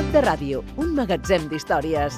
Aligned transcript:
Joc 0.00 0.14
de 0.14 0.20
ràdio, 0.24 0.60
un 0.80 0.94
magatzem 0.96 1.42
d'històries. 1.50 2.14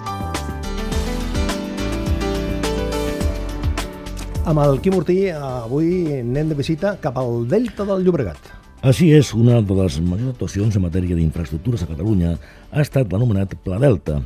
Amb 4.47 4.63
el 4.63 4.79
Quim 4.85 5.01
Ortí, 5.01 5.19
avui 5.35 6.21
anem 6.21 6.55
de 6.55 6.63
visita 6.63 6.95
cap 7.03 7.19
al 7.19 7.49
Delta 7.51 7.89
del 7.89 8.07
Llobregat. 8.07 8.62
Així 8.83 9.13
és, 9.15 9.29
una 9.39 9.61
de 9.63 9.75
les 9.79 9.97
majors 10.03 10.33
actuacions 10.33 10.75
en 10.75 10.83
matèria 10.83 11.15
d'infraestructures 11.15 11.85
a 11.85 11.87
Catalunya 11.87 12.33
ha 12.35 12.81
estat 12.83 13.13
l'anomenat 13.13 13.53
Pla 13.63 13.77
Delta. 13.79 14.17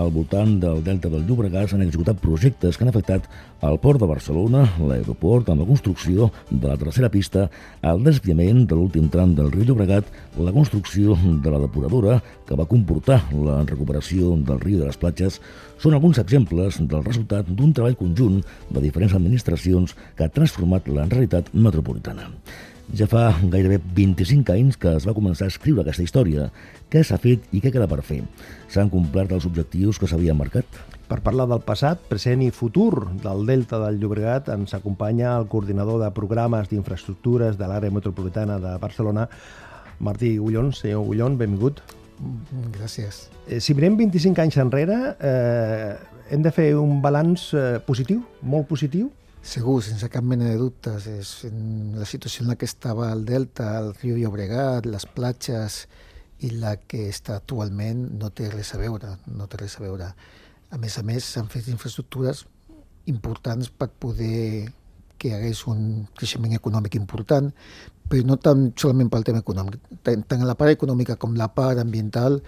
Al 0.00 0.08
voltant 0.14 0.54
del 0.62 0.78
Delta 0.86 1.10
del 1.12 1.26
Llobregat 1.28 1.68
s'han 1.68 1.84
executat 1.84 2.22
projectes 2.22 2.78
que 2.78 2.86
han 2.86 2.88
afectat 2.88 3.26
el 3.68 3.76
port 3.82 4.00
de 4.00 4.08
Barcelona, 4.08 4.62
l'aeroport, 4.80 5.50
amb 5.52 5.60
la 5.60 5.66
construcció 5.68 6.30
de 6.48 6.70
la 6.70 6.78
tercera 6.80 7.10
pista, 7.12 7.50
el 7.84 8.00
desviament 8.06 8.62
de 8.70 8.78
l'últim 8.78 9.10
tram 9.12 9.34
del 9.36 9.52
riu 9.52 9.66
Llobregat, 9.68 10.08
la 10.40 10.56
construcció 10.56 11.18
de 11.44 11.52
la 11.52 11.60
depuradora, 11.66 12.16
que 12.48 12.56
va 12.56 12.68
comportar 12.70 13.20
la 13.34 13.58
recuperació 13.68 14.32
del 14.40 14.64
riu 14.64 14.80
de 14.80 14.88
les 14.88 14.96
platges, 15.04 15.36
són 15.76 15.98
alguns 15.98 16.22
exemples 16.24 16.80
del 16.80 17.04
resultat 17.04 17.52
d'un 17.52 17.76
treball 17.76 18.00
conjunt 18.00 18.40
de 18.72 18.86
diferents 18.88 19.20
administracions 19.20 19.92
que 20.16 20.24
ha 20.24 20.32
transformat 20.32 20.88
la 20.88 21.04
realitat 21.12 21.52
metropolitana. 21.52 22.32
Ja 22.96 23.04
fa 23.04 23.34
gairebé 23.52 23.76
25 23.94 24.54
anys 24.54 24.78
que 24.80 24.94
es 24.96 25.04
va 25.04 25.12
començar 25.16 25.44
a 25.44 25.52
escriure 25.52 25.82
aquesta 25.82 26.04
història. 26.06 26.46
Què 26.88 27.02
s'ha 27.04 27.18
fet 27.20 27.44
i 27.52 27.60
què 27.60 27.72
queda 27.74 27.88
per 27.90 28.00
fer? 28.00 28.22
S'han 28.72 28.88
complert 28.88 29.34
els 29.36 29.44
objectius 29.44 30.00
que 30.00 30.08
s'havien 30.08 30.38
marcat? 30.38 30.64
Per 31.08 31.20
parlar 31.24 31.46
del 31.50 31.60
passat, 31.64 32.00
present 32.08 32.40
i 32.44 32.50
futur 32.52 33.10
del 33.20 33.44
Delta 33.48 33.80
del 33.84 34.00
Llobregat 34.00 34.48
ens 34.54 34.72
acompanya 34.76 35.34
el 35.36 35.46
coordinador 35.52 36.00
de 36.00 36.10
programes 36.16 36.68
d'infraestructures 36.72 37.60
de 37.60 37.68
l'àrea 37.68 37.92
metropolitana 37.92 38.58
de 38.60 38.74
Barcelona, 38.80 39.28
Martí 40.00 40.38
Ullón. 40.38 40.72
Senyor 40.72 41.04
Ullón, 41.04 41.36
benvingut. 41.36 41.82
Gràcies. 42.76 43.28
Eh, 43.46 43.60
si 43.60 43.76
mirem 43.76 43.96
25 44.00 44.42
anys 44.42 44.58
enrere, 44.64 44.98
eh, 45.20 45.94
hem 46.30 46.42
de 46.42 46.52
fer 46.52 46.72
un 46.76 47.02
balanç 47.04 47.52
eh, 47.54 47.78
positiu, 47.84 48.24
molt 48.42 48.68
positiu? 48.68 49.10
Segur, 49.42 49.82
sense 49.86 50.08
cap 50.10 50.24
mena 50.26 50.48
de 50.50 50.58
dubtes. 50.58 51.06
És 51.06 51.32
en 51.48 51.94
la 51.98 52.06
situació 52.06 52.44
en 52.44 52.52
la 52.52 52.56
que 52.58 52.66
estava 52.66 53.12
el 53.12 53.24
Delta, 53.24 53.70
el 53.78 53.94
riu 54.00 54.18
Llobregat, 54.18 54.86
les 54.86 55.06
platges 55.06 55.86
i 56.44 56.50
la 56.54 56.76
que 56.76 57.08
està 57.08 57.38
actualment 57.38 58.04
no 58.18 58.30
té 58.30 58.50
res 58.50 58.74
a 58.74 58.80
veure, 58.82 59.16
no 59.26 59.46
té 59.46 59.62
res 59.62 59.78
a 59.78 59.84
veure. 59.84 60.10
A 60.70 60.78
més 60.78 60.98
a 60.98 61.04
més, 61.06 61.24
s'han 61.24 61.48
fet 61.50 61.68
infraestructures 61.72 62.44
importants 63.08 63.70
per 63.70 63.88
poder 63.88 64.68
que 65.18 65.30
hi 65.30 65.34
hagués 65.34 65.64
un 65.66 66.06
creixement 66.14 66.54
econòmic 66.54 66.94
important, 66.98 67.48
però 68.08 68.24
no 68.26 68.36
tan 68.40 68.68
solament 68.78 69.10
pel 69.12 69.24
tema 69.26 69.42
econòmic. 69.42 69.80
Tant, 70.06 70.22
tant 70.28 70.44
la 70.46 70.56
part 70.58 70.76
econòmica 70.76 71.16
com 71.16 71.34
la 71.36 71.48
part 71.54 71.80
ambiental 71.82 72.38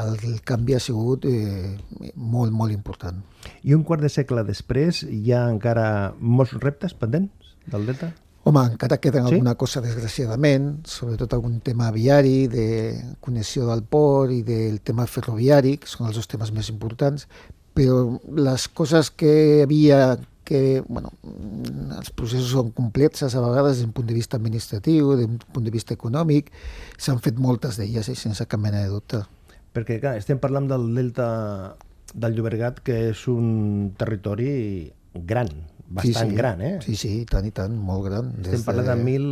el 0.00 0.40
canvi 0.44 0.74
ha 0.74 0.80
sigut 0.80 1.26
eh, 1.28 1.76
molt, 2.14 2.52
molt 2.52 2.72
important. 2.72 3.20
I 3.62 3.74
un 3.76 3.84
quart 3.84 4.02
de 4.02 4.10
segle 4.12 4.44
després 4.48 5.02
hi 5.08 5.32
ha 5.34 5.44
encara 5.50 5.86
molts 6.18 6.54
reptes 6.62 6.94
pendents 6.96 7.54
del 7.70 7.86
Delta? 7.90 8.12
Home, 8.44 8.64
encara 8.72 8.98
queden 8.98 9.28
sí? 9.28 9.36
alguna 9.36 9.54
cosa, 9.54 9.80
desgraciadament, 9.84 10.80
sobretot 10.88 11.36
algun 11.36 11.60
tema 11.62 11.92
viari, 11.94 12.48
de 12.50 12.66
connexió 13.22 13.68
del 13.68 13.84
port 13.86 14.32
i 14.34 14.40
del 14.42 14.80
tema 14.82 15.06
ferroviari, 15.06 15.76
que 15.78 15.90
són 15.90 16.08
els 16.08 16.18
dos 16.18 16.26
temes 16.26 16.50
més 16.50 16.72
importants, 16.72 17.28
però 17.72 18.00
les 18.34 18.66
coses 18.68 19.12
que 19.14 19.62
havia 19.62 20.16
que 20.42 20.82
bueno, 20.88 21.12
els 21.94 22.10
processos 22.10 22.50
són 22.50 22.72
complexes 22.74 23.36
a 23.38 23.44
vegades 23.44 23.76
des 23.76 23.84
d'un 23.84 23.92
punt 23.94 24.08
de 24.10 24.16
vista 24.16 24.40
administratiu, 24.40 25.14
d'un 25.20 25.38
punt 25.54 25.62
de 25.62 25.70
vista 25.70 25.94
econòmic, 25.94 26.50
s'han 26.98 27.22
fet 27.22 27.38
moltes 27.38 27.78
d'elles, 27.78 28.10
eh, 28.10 28.18
sense 28.18 28.48
cap 28.50 28.60
mena 28.60 28.82
de 28.82 28.90
dubte 28.90 29.22
perquè 29.72 29.98
clar, 30.02 30.16
estem 30.20 30.40
parlant 30.42 30.68
del 30.70 30.88
delta 30.96 31.28
del 32.12 32.36
Llobregat, 32.36 32.82
que 32.84 32.98
és 33.10 33.26
un 33.32 33.92
territori 33.98 34.52
gran, 35.12 35.48
bastant 35.92 36.28
sí, 36.28 36.30
sí. 36.30 36.36
gran, 36.36 36.60
eh? 36.64 36.74
Sí, 36.84 36.96
sí, 36.96 37.12
tant 37.28 37.46
i 37.48 37.52
tant, 37.54 37.74
molt 37.76 38.06
gran. 38.06 38.30
Estem 38.40 38.58
Des 38.58 38.66
parlant 38.66 38.88
de... 38.88 38.94
de 38.96 39.06
mil... 39.06 39.26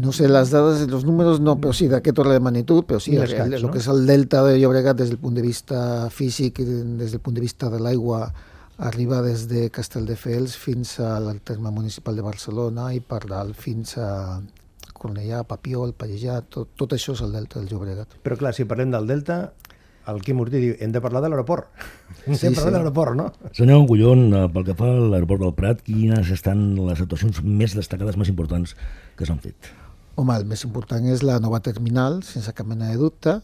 No 0.00 0.12
sé 0.16 0.28
les 0.28 0.52
dades, 0.52 0.84
els 0.88 1.08
números 1.08 1.40
no, 1.44 1.56
però 1.60 1.72
sí, 1.76 1.88
d'aquest 1.92 2.22
ordre 2.22 2.36
de 2.38 2.44
magnitud, 2.44 2.84
però 2.88 3.00
sí, 3.02 3.16
el, 3.16 3.26
el, 3.28 3.56
el, 3.58 3.66
no? 3.66 3.72
que 3.72 3.82
és 3.82 3.88
el 3.92 4.06
delta 4.08 4.44
de 4.46 4.56
Llobregat 4.60 5.00
des 5.00 5.12
del 5.12 5.20
punt 5.22 5.36
de 5.36 5.44
vista 5.44 5.82
físic, 6.12 6.62
des 7.00 7.16
del 7.16 7.24
punt 7.24 7.36
de 7.36 7.44
vista 7.44 7.72
de 7.72 7.80
l'aigua, 7.82 8.22
arriba 8.80 9.20
des 9.20 9.44
de 9.48 9.68
Castelldefels 9.68 10.56
fins 10.56 10.96
al 11.04 11.34
terme 11.44 11.70
municipal 11.70 12.16
de 12.16 12.24
Barcelona 12.24 12.88
i 12.96 13.02
per 13.04 13.26
dalt 13.28 13.58
fins 13.60 13.98
a, 14.00 14.40
Cornellà, 15.00 15.42
Papiol, 15.48 15.94
Pallejà, 15.96 16.40
tot, 16.52 16.74
tot 16.78 16.94
això 16.96 17.16
és 17.16 17.24
el 17.24 17.34
delta 17.36 17.60
del 17.60 17.70
Llobregat. 17.72 18.20
Però 18.24 18.38
clar, 18.40 18.52
si 18.56 18.68
parlem 18.68 18.92
del 18.92 19.08
delta, 19.08 19.40
el 20.10 20.20
Quim 20.24 20.40
Ortí 20.42 20.60
diu, 20.62 20.74
hem 20.80 20.92
de 20.94 21.02
parlar 21.02 21.22
de 21.24 21.30
l'aeroport. 21.30 21.68
Sí, 22.24 22.46
hem 22.46 22.54
de 22.54 22.60
parlar 22.60 22.70
sí. 22.70 22.72
de 22.72 22.78
l'aeroport, 22.78 23.16
no? 23.18 23.52
Senyor 23.56 23.84
Gullón, 23.88 24.26
eh, 24.32 24.46
pel 24.54 24.66
que 24.68 24.76
fa 24.78 24.90
a 24.92 25.04
l'aeroport 25.12 25.44
del 25.44 25.54
Prat, 25.56 25.84
quines 25.86 26.32
estan 26.34 26.72
les 26.78 27.04
actuacions 27.04 27.42
més 27.44 27.76
destacades, 27.78 28.18
més 28.20 28.32
importants 28.32 28.76
que 29.18 29.28
s'han 29.28 29.40
fet? 29.44 29.72
Home, 30.20 30.36
el 30.36 30.48
més 30.48 30.66
important 30.66 31.06
és 31.08 31.24
la 31.24 31.38
nova 31.40 31.62
terminal, 31.64 32.20
sense 32.26 32.52
cap 32.56 32.68
mena 32.68 32.90
de 32.90 33.00
dubte, 33.00 33.38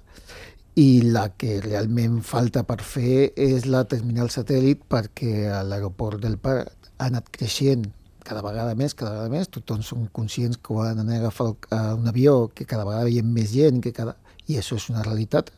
i 0.76 1.00
la 1.08 1.30
que 1.40 1.60
realment 1.64 2.18
falta 2.26 2.66
per 2.68 2.82
fer 2.84 3.30
és 3.40 3.64
la 3.64 3.86
terminal 3.88 4.28
satèl·lit 4.32 4.82
perquè 4.92 5.48
l'aeroport 5.64 6.20
del 6.20 6.36
Prat 6.36 6.90
ha 6.98 7.08
anat 7.08 7.30
creixent 7.32 7.86
cada 8.26 8.42
vegada 8.44 8.74
més, 8.78 8.94
cada 8.98 9.14
vegada 9.14 9.32
més, 9.32 9.50
tothom 9.52 9.82
som 9.86 10.06
conscients 10.18 10.58
que 10.58 10.74
quan 10.74 10.98
anem 10.98 11.20
a 11.20 11.26
agafar 11.26 11.52
un 11.96 12.10
avió, 12.10 12.48
que 12.54 12.66
cada 12.68 12.86
vegada 12.88 13.08
veiem 13.08 13.28
més 13.38 13.52
gent, 13.54 13.82
que 13.84 13.94
cada... 13.96 14.16
i 14.50 14.58
això 14.60 14.78
és 14.80 14.88
una 14.92 15.04
realitat. 15.06 15.52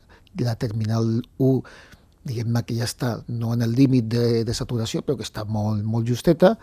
La 0.45 0.55
Terminal 0.61 1.09
1, 1.43 1.63
diguem-ne 2.29 2.63
que 2.67 2.77
ja 2.77 2.87
està, 2.87 3.15
no 3.29 3.55
en 3.57 3.65
el 3.65 3.73
límit 3.79 4.09
de, 4.13 4.45
de 4.45 4.55
saturació, 4.55 5.03
però 5.03 5.17
que 5.19 5.27
està 5.27 5.45
molt, 5.49 5.83
molt 5.85 6.09
justeta, 6.09 6.55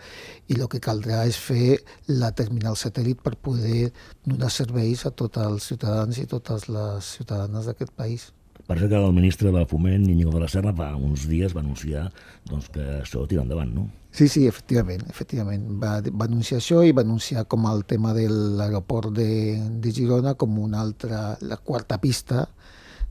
i 0.48 0.58
el 0.58 0.70
que 0.72 0.82
caldrà 0.82 1.24
és 1.28 1.38
fer 1.40 1.80
la 2.12 2.30
terminal 2.38 2.78
satèl·lit 2.78 3.22
per 3.24 3.34
poder 3.48 3.90
donar 4.24 4.52
serveis 4.54 5.06
a 5.06 5.12
tots 5.12 5.42
els 5.42 5.70
ciutadans 5.72 6.22
i 6.22 6.28
totes 6.30 6.68
les 6.70 7.14
ciutadanes 7.18 7.68
d'aquest 7.68 7.94
país. 7.98 8.30
Parece 8.66 8.88
que 8.88 8.96
el 8.96 9.12
ministre 9.12 9.52
de 9.52 9.64
Foment, 9.66 10.08
Íñigo 10.08 10.32
de 10.32 10.40
la 10.40 10.48
Serra, 10.48 10.72
fa 10.74 10.88
uns 10.98 11.28
dies 11.30 11.54
va 11.54 11.62
anunciar 11.62 12.08
doncs, 12.50 12.66
que 12.74 12.82
això 12.98 13.22
tira 13.30 13.44
endavant, 13.44 13.70
no? 13.70 13.84
Sí, 14.10 14.26
sí, 14.32 14.46
efectivament, 14.48 15.04
efectivament. 15.12 15.68
Va, 15.78 16.00
va 16.10 16.26
anunciar 16.26 16.58
això 16.58 16.80
i 16.82 16.94
va 16.96 17.04
anunciar 17.06 17.44
com 17.52 17.68
el 17.70 17.84
tema 17.86 18.14
de 18.16 18.26
l'aeroport 18.32 19.14
de, 19.14 19.28
de 19.78 19.92
Girona 19.94 20.34
com 20.34 20.58
una 20.58 20.80
altra, 20.82 21.36
la 21.46 21.60
quarta 21.62 22.00
pista 22.02 22.48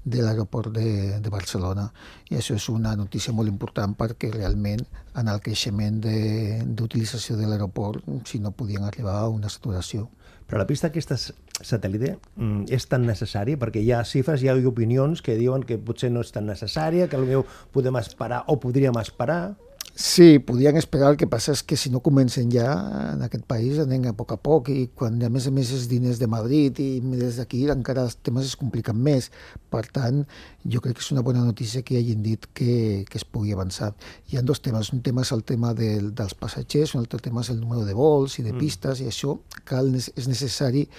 de 0.03 0.21
l'aeroport 0.21 0.75
de, 0.75 1.21
de 1.23 1.31
Barcelona. 1.33 1.87
I 2.29 2.41
això 2.41 2.59
és 2.59 2.67
una 2.69 2.91
notícia 2.99 3.33
molt 3.33 3.49
important 3.49 3.95
perquè 3.97 4.33
realment 4.33 4.83
en 5.15 5.31
el 5.31 5.39
creixement 5.45 6.03
d'utilització 6.03 7.39
de, 7.39 7.45
de 7.45 7.49
l'aeroport 7.53 8.05
si 8.27 8.43
no 8.43 8.51
podien 8.51 8.83
arribar 8.83 9.17
a 9.21 9.31
una 9.31 9.49
saturació. 9.49 10.09
Però 10.45 10.61
la 10.61 10.67
pista 10.69 10.91
aquesta 10.91 11.17
satèl·lite 11.17 12.15
mm, 12.35 12.67
és 12.75 12.85
tan 12.89 13.05
necessària 13.07 13.57
perquè 13.57 13.81
hi 13.81 13.91
ha 13.95 14.03
xifres, 14.05 14.43
hi 14.43 14.49
ha 14.51 14.57
opinions 14.69 15.23
que 15.25 15.37
diuen 15.39 15.65
que 15.65 15.79
potser 15.81 16.11
no 16.13 16.21
és 16.21 16.33
tan 16.35 16.45
necessària, 16.45 17.09
que 17.09 17.17
potser 17.17 17.45
podem 17.73 17.97
esperar 18.01 18.43
o 18.51 18.59
podríem 18.61 18.97
esperar. 19.01 19.55
Sí, 19.97 20.39
podien 20.39 20.75
esperar, 20.75 21.13
el 21.13 21.15
que 21.15 21.27
passa 21.31 21.53
és 21.55 21.61
que 21.63 21.77
si 21.79 21.87
no 21.87 22.01
comencen 22.03 22.49
ja 22.51 22.67
en 23.13 23.21
aquest 23.23 23.45
país 23.47 23.77
anem 23.79 24.09
a 24.09 24.11
poc 24.17 24.33
a 24.33 24.37
poc 24.43 24.67
i 24.73 24.89
quan 24.91 25.21
a 25.23 25.29
més 25.31 25.45
a 25.47 25.53
més 25.55 25.71
és 25.71 25.85
diners 25.87 26.19
de 26.19 26.27
Madrid 26.27 26.81
i 26.83 26.89
des 27.15 27.37
d'aquí 27.39 27.61
encara 27.71 28.03
els 28.03 28.17
temes 28.19 28.43
es 28.43 28.57
compliquen 28.59 28.99
més. 28.99 29.29
Per 29.71 29.85
tant, 29.95 30.25
jo 30.67 30.81
crec 30.83 30.97
que 30.99 31.05
és 31.05 31.13
una 31.15 31.23
bona 31.23 31.45
notícia 31.45 31.79
que 31.79 31.95
hagin 31.95 32.27
dit 32.27 32.43
que, 32.51 33.05
que 33.07 33.21
es 33.21 33.23
pugui 33.23 33.55
avançar. 33.55 33.93
Hi 34.27 34.35
ha 34.35 34.43
dos 34.43 34.59
temes, 34.59 34.91
un 34.91 34.99
tema 34.99 35.23
és 35.23 35.31
el 35.31 35.45
tema 35.47 35.71
del, 35.73 36.11
dels 36.11 36.35
passatgers, 36.35 36.97
un 36.97 37.05
altre 37.05 37.23
tema 37.23 37.47
és 37.47 37.53
el 37.55 37.63
número 37.63 37.87
de 37.87 37.95
vols 37.95 38.35
i 38.35 38.43
de 38.43 38.51
mm. 38.51 38.59
pistes 38.65 38.99
i 38.99 39.07
això 39.07 39.37
cal, 39.63 39.95
és 39.95 40.27
necessari 40.27 40.89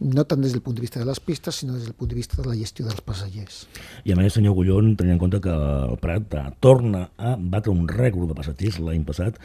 no 0.00 0.24
tant 0.24 0.40
des 0.40 0.54
del 0.54 0.62
punt 0.64 0.74
de 0.76 0.80
vista 0.80 0.98
de 0.98 1.04
les 1.04 1.20
pistes, 1.20 1.60
sinó 1.60 1.74
des 1.76 1.84
del 1.84 1.94
punt 1.94 2.08
de 2.08 2.16
vista 2.16 2.40
de 2.40 2.48
la 2.48 2.56
gestió 2.56 2.86
dels 2.86 3.02
passatgers. 3.04 3.66
I 4.08 4.14
a 4.14 4.16
més, 4.16 4.32
senyor 4.32 4.56
Gullón, 4.56 4.94
tenint 4.96 5.18
en 5.18 5.20
compte 5.20 5.42
que 5.44 5.52
el 5.52 5.98
Prat 6.00 6.32
torna 6.64 7.10
a 7.20 7.34
batre 7.36 7.72
un 7.72 7.86
rècord 7.88 8.32
de 8.32 8.38
passatgers 8.40 8.80
l'any 8.82 9.04
passat, 9.06 9.38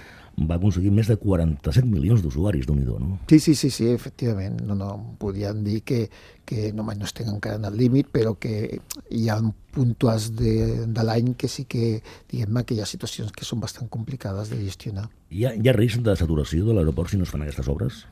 va 0.50 0.58
aconseguir 0.58 0.92
més 0.92 1.08
de 1.08 1.16
47 1.20 1.88
milions 1.88 2.24
d'usuaris, 2.24 2.66
déu 2.68 2.76
nhi 2.76 2.86
no? 2.86 3.20
Sí, 3.30 3.40
sí, 3.40 3.56
sí, 3.56 3.70
sí, 3.72 3.88
efectivament. 3.94 4.60
No, 4.68 4.76
no, 4.76 4.90
podien 5.20 5.64
dir 5.64 5.82
que, 5.88 6.10
que 6.46 6.72
no, 6.76 6.84
no 6.84 7.08
estem 7.08 7.30
encara 7.32 7.60
en 7.62 7.70
el 7.70 7.78
límit, 7.80 8.12
però 8.12 8.36
que 8.40 8.82
hi 9.10 9.30
ha 9.30 9.40
puntuals 9.76 10.32
de, 10.36 10.86
de 10.88 11.08
l'any 11.08 11.34
que 11.40 11.48
sí 11.52 11.66
que, 11.70 12.02
diguem-ne, 12.32 12.66
que 12.68 12.76
hi 12.76 12.84
ha 12.84 12.90
situacions 12.90 13.32
que 13.36 13.48
són 13.48 13.64
bastant 13.64 13.92
complicades 13.92 14.52
de 14.52 14.60
gestionar. 14.64 15.08
Hi 15.32 15.48
ha, 15.48 15.56
hi 15.56 15.70
ha 15.70 15.76
risc 15.76 16.04
de 16.04 16.16
saturació 16.20 16.68
de 16.68 16.76
l'aeroport 16.76 17.12
si 17.12 17.20
no 17.20 17.28
es 17.28 17.34
fan 17.34 17.44
aquestes 17.46 17.72
obres? 17.72 18.06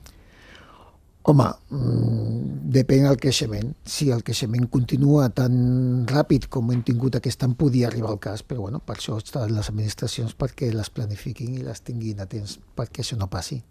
Home, 1.24 1.46
mm, 1.72 2.72
depèn 2.76 3.06
del 3.08 3.16
creixement. 3.16 3.70
Si 3.88 4.10
el 4.12 4.24
creixement 4.28 4.66
continua 4.68 5.30
tan 5.32 5.54
ràpid 6.10 6.50
com 6.52 6.72
hem 6.74 6.82
tingut 6.84 7.16
aquest 7.16 7.46
any, 7.48 7.54
podia 7.56 7.88
arribar 7.88 8.10
al 8.12 8.20
cas, 8.20 8.44
però 8.44 8.66
bueno, 8.66 8.82
per 8.84 8.98
això 8.98 9.16
estan 9.22 9.54
les 9.56 9.70
administracions 9.72 10.36
perquè 10.36 10.74
les 10.74 10.90
planifiquin 10.90 11.56
i 11.56 11.64
les 11.64 11.80
tinguin 11.80 12.20
a 12.20 12.28
temps 12.28 12.58
perquè 12.76 13.06
això 13.06 13.16
no 13.16 13.30
passi. 13.32 13.62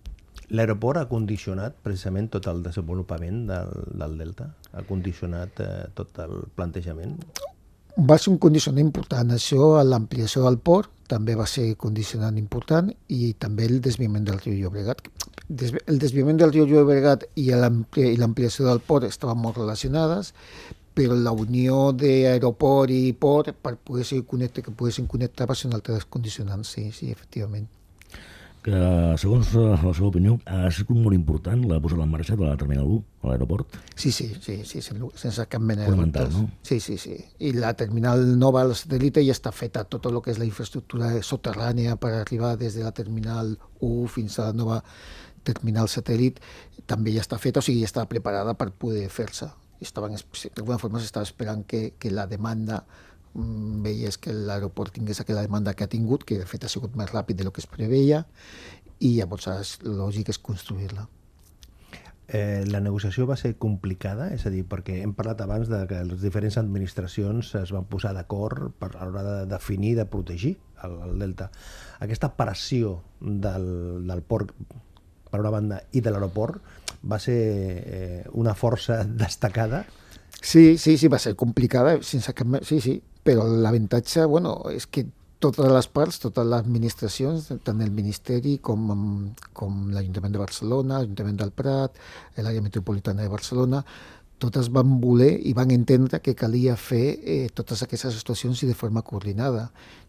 L'aeroport 0.49 1.01
ha 1.01 1.09
condicionat 1.09 1.77
precisament 1.85 2.31
tot 2.33 2.49
el 2.49 2.63
desenvolupament 2.65 3.45
del, 3.49 3.71
del 4.01 4.17
Delta? 4.19 4.49
Ha 4.73 4.83
condicionat 4.89 5.61
eh, 5.61 5.71
tot 5.95 6.19
el 6.25 6.47
plantejament? 6.57 7.19
Va 7.97 8.19
ser 8.19 8.33
un 8.33 8.39
condicionant 8.39 8.85
important. 8.85 9.33
Això, 9.35 9.83
l'ampliació 9.85 10.44
del 10.47 10.59
port, 10.59 10.91
també 11.09 11.35
va 11.37 11.47
ser 11.47 11.75
condicionant 11.77 12.39
important 12.41 12.89
i 13.12 13.35
també 13.39 13.67
el 13.69 13.81
desviament 13.85 14.25
del 14.25 14.41
riu 14.41 14.55
Llobregat. 14.56 15.03
El 15.53 15.99
desviament 16.00 16.39
del 16.41 16.53
riu 16.55 16.65
Llobregat 16.67 17.27
i 17.37 17.50
l'ampliació 17.53 18.67
del 18.69 18.81
port 18.81 19.05
estaven 19.05 19.43
molt 19.43 19.61
relacionades, 19.61 20.33
però 20.94 21.17
la 21.17 21.33
unió 21.33 21.91
d'aeroport 21.93 22.93
i 22.93 23.12
port 23.12 23.53
per 23.53 23.77
poder 23.77 24.05
ser 24.09 24.25
connecte, 24.25 24.62
que 24.62 24.73
poguessin 24.73 25.06
connectar 25.06 25.49
va 25.49 25.56
ser 25.56 25.69
un 25.69 25.77
altre 25.77 25.97
dels 25.97 26.09
condicionants, 26.09 26.75
sí, 26.77 26.91
sí, 26.93 27.11
efectivament 27.11 27.69
que, 28.64 28.79
segons 29.20 29.50
eh, 29.55 29.62
la 29.73 29.93
seva 29.93 30.09
opinió, 30.09 30.37
ha 30.47 30.70
sigut 30.75 30.99
molt 30.99 31.17
important 31.17 31.64
la 31.69 31.81
posada 31.82 32.06
en 32.06 32.12
marxa 32.12 32.37
de 32.38 32.47
la 32.47 32.56
Terminal 32.61 32.87
1 32.87 33.00
a 33.23 33.31
l'aeroport? 33.31 33.79
Sí, 33.94 34.12
sí, 34.14 34.29
sí, 34.41 34.61
sí, 34.69 34.82
sense 34.82 35.47
cap 35.50 35.62
mena 35.62 35.88
de 35.88 35.97
dubtes. 35.97 36.35
No? 36.35 36.47
Sí, 36.62 36.79
sí, 36.81 36.99
sí. 36.99 37.17
I 37.41 37.53
la 37.59 37.75
Terminal 37.79 38.25
nova, 38.38 38.64
la 38.69 38.79
satèl·lite, 38.79 39.25
ja 39.26 39.35
està 39.35 39.53
feta 39.53 39.85
tot 39.85 40.06
el 40.11 40.20
que 40.23 40.32
és 40.35 40.41
la 40.41 40.49
infraestructura 40.49 41.11
soterrània 41.26 41.99
per 42.00 42.14
arribar 42.20 42.55
des 42.61 42.79
de 42.79 42.87
la 42.87 42.94
Terminal 42.97 43.56
1 43.81 44.06
fins 44.14 44.38
a 44.38 44.50
la 44.50 44.56
nova 44.56 44.82
terminal 45.43 45.88
satèl·lit, 45.91 46.38
també 46.87 47.15
ja 47.15 47.23
està 47.23 47.38
feta, 47.43 47.58
o 47.58 47.67
sigui, 47.67 47.82
ja 47.82 47.91
està 47.91 48.06
preparada 48.11 48.55
per 48.55 48.70
poder 48.70 49.08
fer-se. 49.11 49.50
D'alguna 49.82 50.79
forma 50.79 51.00
s'estava 51.03 51.26
esperant 51.26 51.65
que, 51.67 51.97
que 51.99 52.12
la 52.15 52.29
demanda 52.31 52.85
veies 53.34 54.19
que 54.20 54.32
l'aeroport 54.32 54.93
tingués 54.93 55.20
aquella 55.20 55.44
demanda 55.44 55.75
que 55.75 55.84
ha 55.84 55.90
tingut, 55.90 56.25
que 56.25 56.38
de 56.43 56.46
fet 56.49 56.64
ha 56.64 56.70
sigut 56.73 56.96
més 56.99 57.12
ràpid 57.12 57.38
del 57.38 57.52
que 57.52 57.62
es 57.62 57.69
preveia, 57.70 58.25
i 59.00 59.17
llavors 59.17 59.49
és 59.55 59.79
lògic 59.87 60.31
és 60.32 60.38
construir-la. 60.38 61.08
Eh, 62.32 62.64
la 62.70 62.81
negociació 62.81 63.26
va 63.29 63.37
ser 63.37 63.56
complicada, 63.61 64.31
és 64.32 64.44
a 64.46 64.52
dir, 64.52 64.62
perquè 64.69 65.00
hem 65.02 65.12
parlat 65.17 65.43
abans 65.44 65.69
de 65.69 65.82
que 65.88 65.99
les 66.08 66.23
diferents 66.23 66.56
administracions 66.61 67.55
es 67.61 67.73
van 67.75 67.88
posar 67.88 68.14
d'acord 68.17 68.70
per 68.81 68.93
a 68.94 69.08
l'hora 69.08 69.25
de 69.26 69.50
definir, 69.50 69.96
de 69.99 70.06
protegir 70.06 70.55
el, 70.84 70.96
el 71.08 71.19
delta. 71.20 71.50
Aquesta 72.00 72.32
pressió 72.37 73.00
del, 73.20 74.06
del 74.08 74.23
port 74.23 74.55
per 75.32 75.40
una 75.40 75.52
banda 75.52 75.82
i 75.93 76.00
de 76.05 76.12
l'aeroport 76.12 76.61
va 77.08 77.19
ser 77.20 77.40
eh, 77.40 78.23
una 78.38 78.55
força 78.55 79.02
destacada 79.25 79.84
Sí, 80.43 80.76
sí, 80.76 80.99
sí, 80.99 81.06
va 81.06 81.20
ser 81.23 81.37
complicada, 81.38 82.00
sense 82.02 82.32
cap... 82.34 82.56
Sí, 82.67 82.81
sí, 82.82 82.96
però 83.23 83.45
l'avantatge, 83.47 84.25
bueno, 84.27 84.57
és 84.73 84.87
que 84.87 85.07
totes 85.43 85.67
les 85.73 85.89
parts, 85.91 86.21
totes 86.23 86.47
les 86.47 86.63
administracions, 86.63 87.51
tant 87.67 87.83
el 87.83 87.91
Ministeri 87.95 88.57
com, 88.63 88.89
com 89.59 89.79
l'Ajuntament 89.95 90.35
de 90.35 90.43
Barcelona, 90.43 91.01
l'Ajuntament 91.01 91.39
del 91.41 91.55
Prat, 91.55 91.99
l'àrea 92.39 92.63
metropolitana 92.63 93.27
de 93.27 93.33
Barcelona, 93.33 93.83
totes 94.43 94.69
van 94.75 94.97
voler 95.03 95.37
i 95.47 95.53
van 95.55 95.71
entendre 95.71 96.19
que 96.23 96.35
calia 96.39 96.75
fer 96.75 97.05
eh, 97.23 97.49
totes 97.55 97.85
aquestes 97.85 98.17
actuacions 98.19 98.63
i 98.63 98.71
de 98.71 98.75
forma 98.75 99.05
coordinada. 99.07 99.69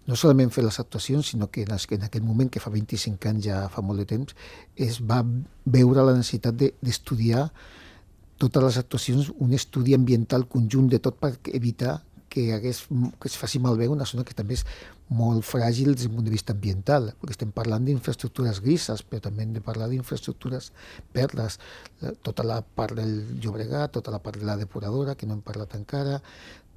No 0.10 0.18
solament 0.18 0.50
fer 0.54 0.64
les 0.66 0.80
actuacions, 0.82 1.30
sinó 1.34 1.52
que 1.54 1.68
en, 1.68 1.74
en 1.74 2.08
aquell 2.08 2.26
moment, 2.26 2.50
que 2.50 2.62
fa 2.62 2.74
25 2.74 3.30
anys, 3.30 3.46
ja 3.46 3.62
fa 3.74 3.86
molt 3.86 4.02
de 4.02 4.10
temps, 4.10 4.34
es 4.76 5.00
va 5.02 5.22
veure 5.66 6.06
la 6.06 6.18
necessitat 6.18 6.58
d'estudiar 6.58 7.46
de, 7.46 7.70
totes 8.44 8.64
les 8.64 8.78
actuacions, 8.78 9.32
un 9.40 9.54
estudi 9.54 9.94
ambiental 9.94 10.48
conjunt 10.50 10.90
de 10.92 11.00
tot 11.00 11.20
per 11.22 11.36
evitar 11.54 12.02
que, 12.34 12.48
hagués, 12.56 12.84
que 12.90 13.30
es 13.30 13.38
faci 13.38 13.62
malbé 13.62 13.88
una 13.92 14.08
zona 14.10 14.26
que 14.26 14.34
també 14.34 14.58
és 14.58 14.64
molt 15.14 15.46
fràgil 15.46 15.94
des 15.94 16.08
del 16.08 16.16
punt 16.16 16.26
de 16.26 16.34
vista 16.34 16.56
ambiental, 16.56 17.12
perquè 17.20 17.36
estem 17.36 17.52
parlant 17.54 17.86
d'infraestructures 17.86 18.64
grises, 18.66 19.04
però 19.06 19.22
també 19.28 19.46
hem 19.46 19.54
de 19.54 19.62
parlar 19.62 19.92
d'infraestructures 19.92 20.72
verdes, 21.14 21.60
tota 22.26 22.46
la 22.48 22.62
part 22.64 22.98
del 22.98 23.14
Llobregat, 23.38 23.94
tota 24.00 24.14
la 24.16 24.22
part 24.24 24.42
de 24.42 24.50
la 24.50 24.58
depuradora, 24.58 25.14
que 25.16 25.30
no 25.30 25.38
hem 25.38 25.46
parlat 25.46 25.78
encara, 25.78 26.18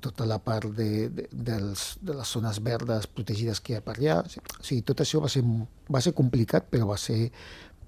tota 0.05 0.26
la 0.29 0.38
part 0.44 0.69
de, 0.76 1.08
de, 1.08 1.29
dels, 1.32 1.87
de 2.05 2.14
les 2.19 2.35
zones 2.37 2.61
verdes 2.62 3.08
protegides 3.08 3.62
que 3.64 3.73
hi 3.73 3.79
ha 3.79 3.85
per 3.85 3.97
allà. 3.97 4.20
O 4.20 4.61
sigui, 4.61 4.82
tot 4.87 5.00
això 5.03 5.23
va 5.25 5.32
ser, 5.32 5.43
va 5.88 6.05
ser 6.05 6.12
complicat, 6.19 6.69
però 6.70 6.91
va 6.93 7.00
ser, 7.00 7.32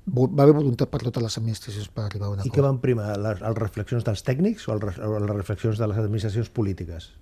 va 0.08 0.42
haver 0.46 0.56
voluntat 0.56 0.90
per 0.90 1.02
totes 1.04 1.28
les 1.28 1.38
administracions 1.42 1.92
per 1.92 2.06
arribar 2.08 2.30
a 2.30 2.36
una 2.38 2.48
I 2.48 2.54
què 2.54 2.64
van 2.64 2.80
primar, 2.82 3.12
les, 3.20 3.44
les 3.44 3.60
reflexions 3.60 4.06
dels 4.08 4.24
tècnics 4.24 4.68
o, 4.68 4.74
el, 4.74 4.88
o 4.88 5.16
les 5.20 5.34
reflexions 5.36 5.80
de 5.80 5.92
les 5.92 6.00
administracions 6.00 6.48
polítiques? 6.48 7.12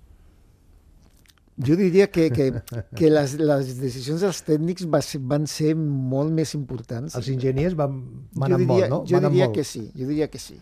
Jo 1.57 1.75
diria 1.75 2.05
que, 2.13 2.29
que, 2.29 2.51
que 2.93 3.09
les, 3.09 3.33
les 3.41 3.69
decisions 3.79 4.21
dels 4.21 4.43
tècnics 4.45 4.85
va 4.93 4.99
ser, 5.01 5.19
van 5.25 5.47
ser 5.49 5.71
molt 5.77 6.29
més 6.29 6.53
importants. 6.53 7.15
Els 7.17 7.29
enginyers 7.33 7.73
van, 7.77 7.95
van 8.37 8.53
jo 8.53 8.59
diria, 8.61 8.73
molt, 8.73 8.91
no? 8.93 8.99
Jo 9.09 9.21
diria 9.25 9.47
molt. 9.47 9.57
que 9.57 9.65
sí, 9.65 9.87
jo 9.97 10.05
diria 10.05 10.29
que 10.29 10.41
sí. 10.41 10.59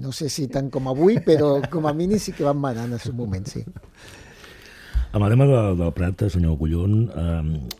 No 0.00 0.14
sé 0.16 0.30
si 0.32 0.46
tant 0.48 0.70
com 0.72 0.88
avui, 0.88 1.18
però 1.24 1.58
com 1.68 1.88
a 1.90 1.92
mínim 1.92 2.22
sí 2.22 2.32
que 2.32 2.46
van 2.46 2.56
manar 2.56 2.86
en 2.88 2.96
el 2.96 3.02
seu 3.04 3.12
moment, 3.12 3.44
sí. 3.50 3.64
Amb 5.12 5.24
el 5.24 5.30
tema 5.34 5.48
del, 5.48 5.76
del 5.76 5.92
Prat, 5.96 6.24
senyor 6.32 6.56
Collón, 6.60 6.98
eh, 7.12 7.78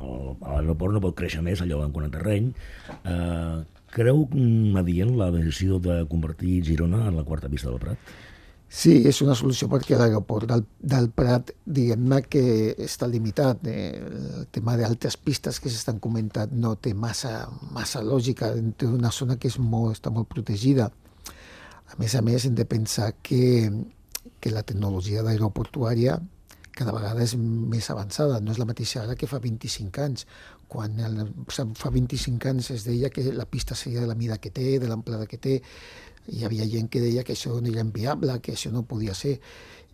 l'aeroport 0.00 0.96
no 0.96 1.02
pot 1.04 1.16
créixer 1.16 1.40
més 1.44 1.60
allò 1.64 1.80
en 1.84 1.92
quant 1.96 2.08
a 2.08 2.12
terreny. 2.12 2.52
Eh, 3.04 3.60
creu 3.94 4.26
adient 4.80 5.16
la 5.18 5.30
decisió 5.34 5.80
de 5.82 6.02
convertir 6.10 6.60
Girona 6.66 7.06
en 7.08 7.16
la 7.16 7.24
quarta 7.24 7.48
pista 7.48 7.70
del 7.70 7.80
Prat? 7.82 8.12
Sí, 8.70 8.92
és 9.10 9.18
una 9.24 9.34
solució 9.34 9.66
perquè 9.66 9.96
l'aeroport 9.98 10.46
del, 10.46 10.60
del 10.92 11.08
Prat, 11.10 11.48
diguem-ne 11.66 12.20
que 12.30 12.42
està 12.84 13.08
limitat. 13.10 13.66
Eh? 13.66 13.88
El 13.98 14.44
tema 14.54 14.76
d'altres 14.78 15.16
pistes 15.18 15.58
que 15.58 15.72
s'estan 15.72 15.98
comentant 15.98 16.54
no 16.54 16.76
té 16.78 16.92
massa, 16.94 17.48
massa 17.74 17.98
lògica 18.06 18.52
dintre 18.54 18.92
d'una 18.92 19.10
zona 19.10 19.40
que 19.42 19.50
és 19.50 19.58
molt, 19.58 19.96
està 19.98 20.14
molt 20.14 20.30
protegida. 20.30 20.86
A 21.90 21.98
més 21.98 22.14
a 22.14 22.22
més, 22.22 22.46
hem 22.46 22.54
de 22.54 22.68
pensar 22.70 23.10
que, 23.26 23.42
que 24.38 24.54
la 24.54 24.62
tecnologia 24.62 25.26
d'aeroportuària 25.26 26.20
cada 26.70 26.94
vegada 26.94 27.24
és 27.26 27.34
més 27.36 27.90
avançada, 27.92 28.38
no 28.40 28.54
és 28.54 28.60
la 28.62 28.68
mateixa 28.68 29.02
ara 29.02 29.16
que 29.18 29.28
fa 29.28 29.42
25 29.42 30.04
anys. 30.06 30.24
Quan 30.70 30.94
el, 31.02 31.18
fa 31.50 31.90
25 31.90 32.52
anys 32.52 32.70
es 32.76 32.86
deia 32.86 33.10
que 33.10 33.26
la 33.34 33.48
pista 33.50 33.74
seria 33.74 34.00
de 34.00 34.08
la 34.08 34.14
mida 34.14 34.38
que 34.38 34.54
té, 34.54 34.78
de 34.78 34.88
l'amplada 34.88 35.26
que 35.26 35.40
té, 35.42 35.58
hi 36.30 36.44
havia 36.46 36.66
gent 36.70 36.88
que 36.90 37.02
deia 37.02 37.24
que 37.26 37.34
això 37.34 37.58
no 37.60 37.70
era 37.70 37.84
inviable, 37.84 38.38
que 38.40 38.54
això 38.54 38.72
no 38.72 38.86
podia 38.86 39.14
ser. 39.14 39.38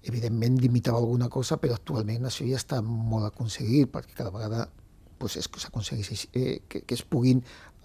Evidentment 0.06 0.60
limitava 0.62 1.00
alguna 1.02 1.28
cosa, 1.32 1.58
però 1.58 1.74
actualment 1.74 2.28
això 2.28 2.46
ja 2.46 2.58
està 2.60 2.80
molt 2.84 3.26
aconseguit, 3.30 3.90
perquè 3.92 4.14
cada 4.14 4.32
vegada 4.34 4.68
pues, 5.18 5.38
s'aconsegueix 5.40 6.28
eh, 6.32 6.60
que, 6.68 6.82
que 6.86 6.94
es 6.94 7.02
puguin 7.02 7.40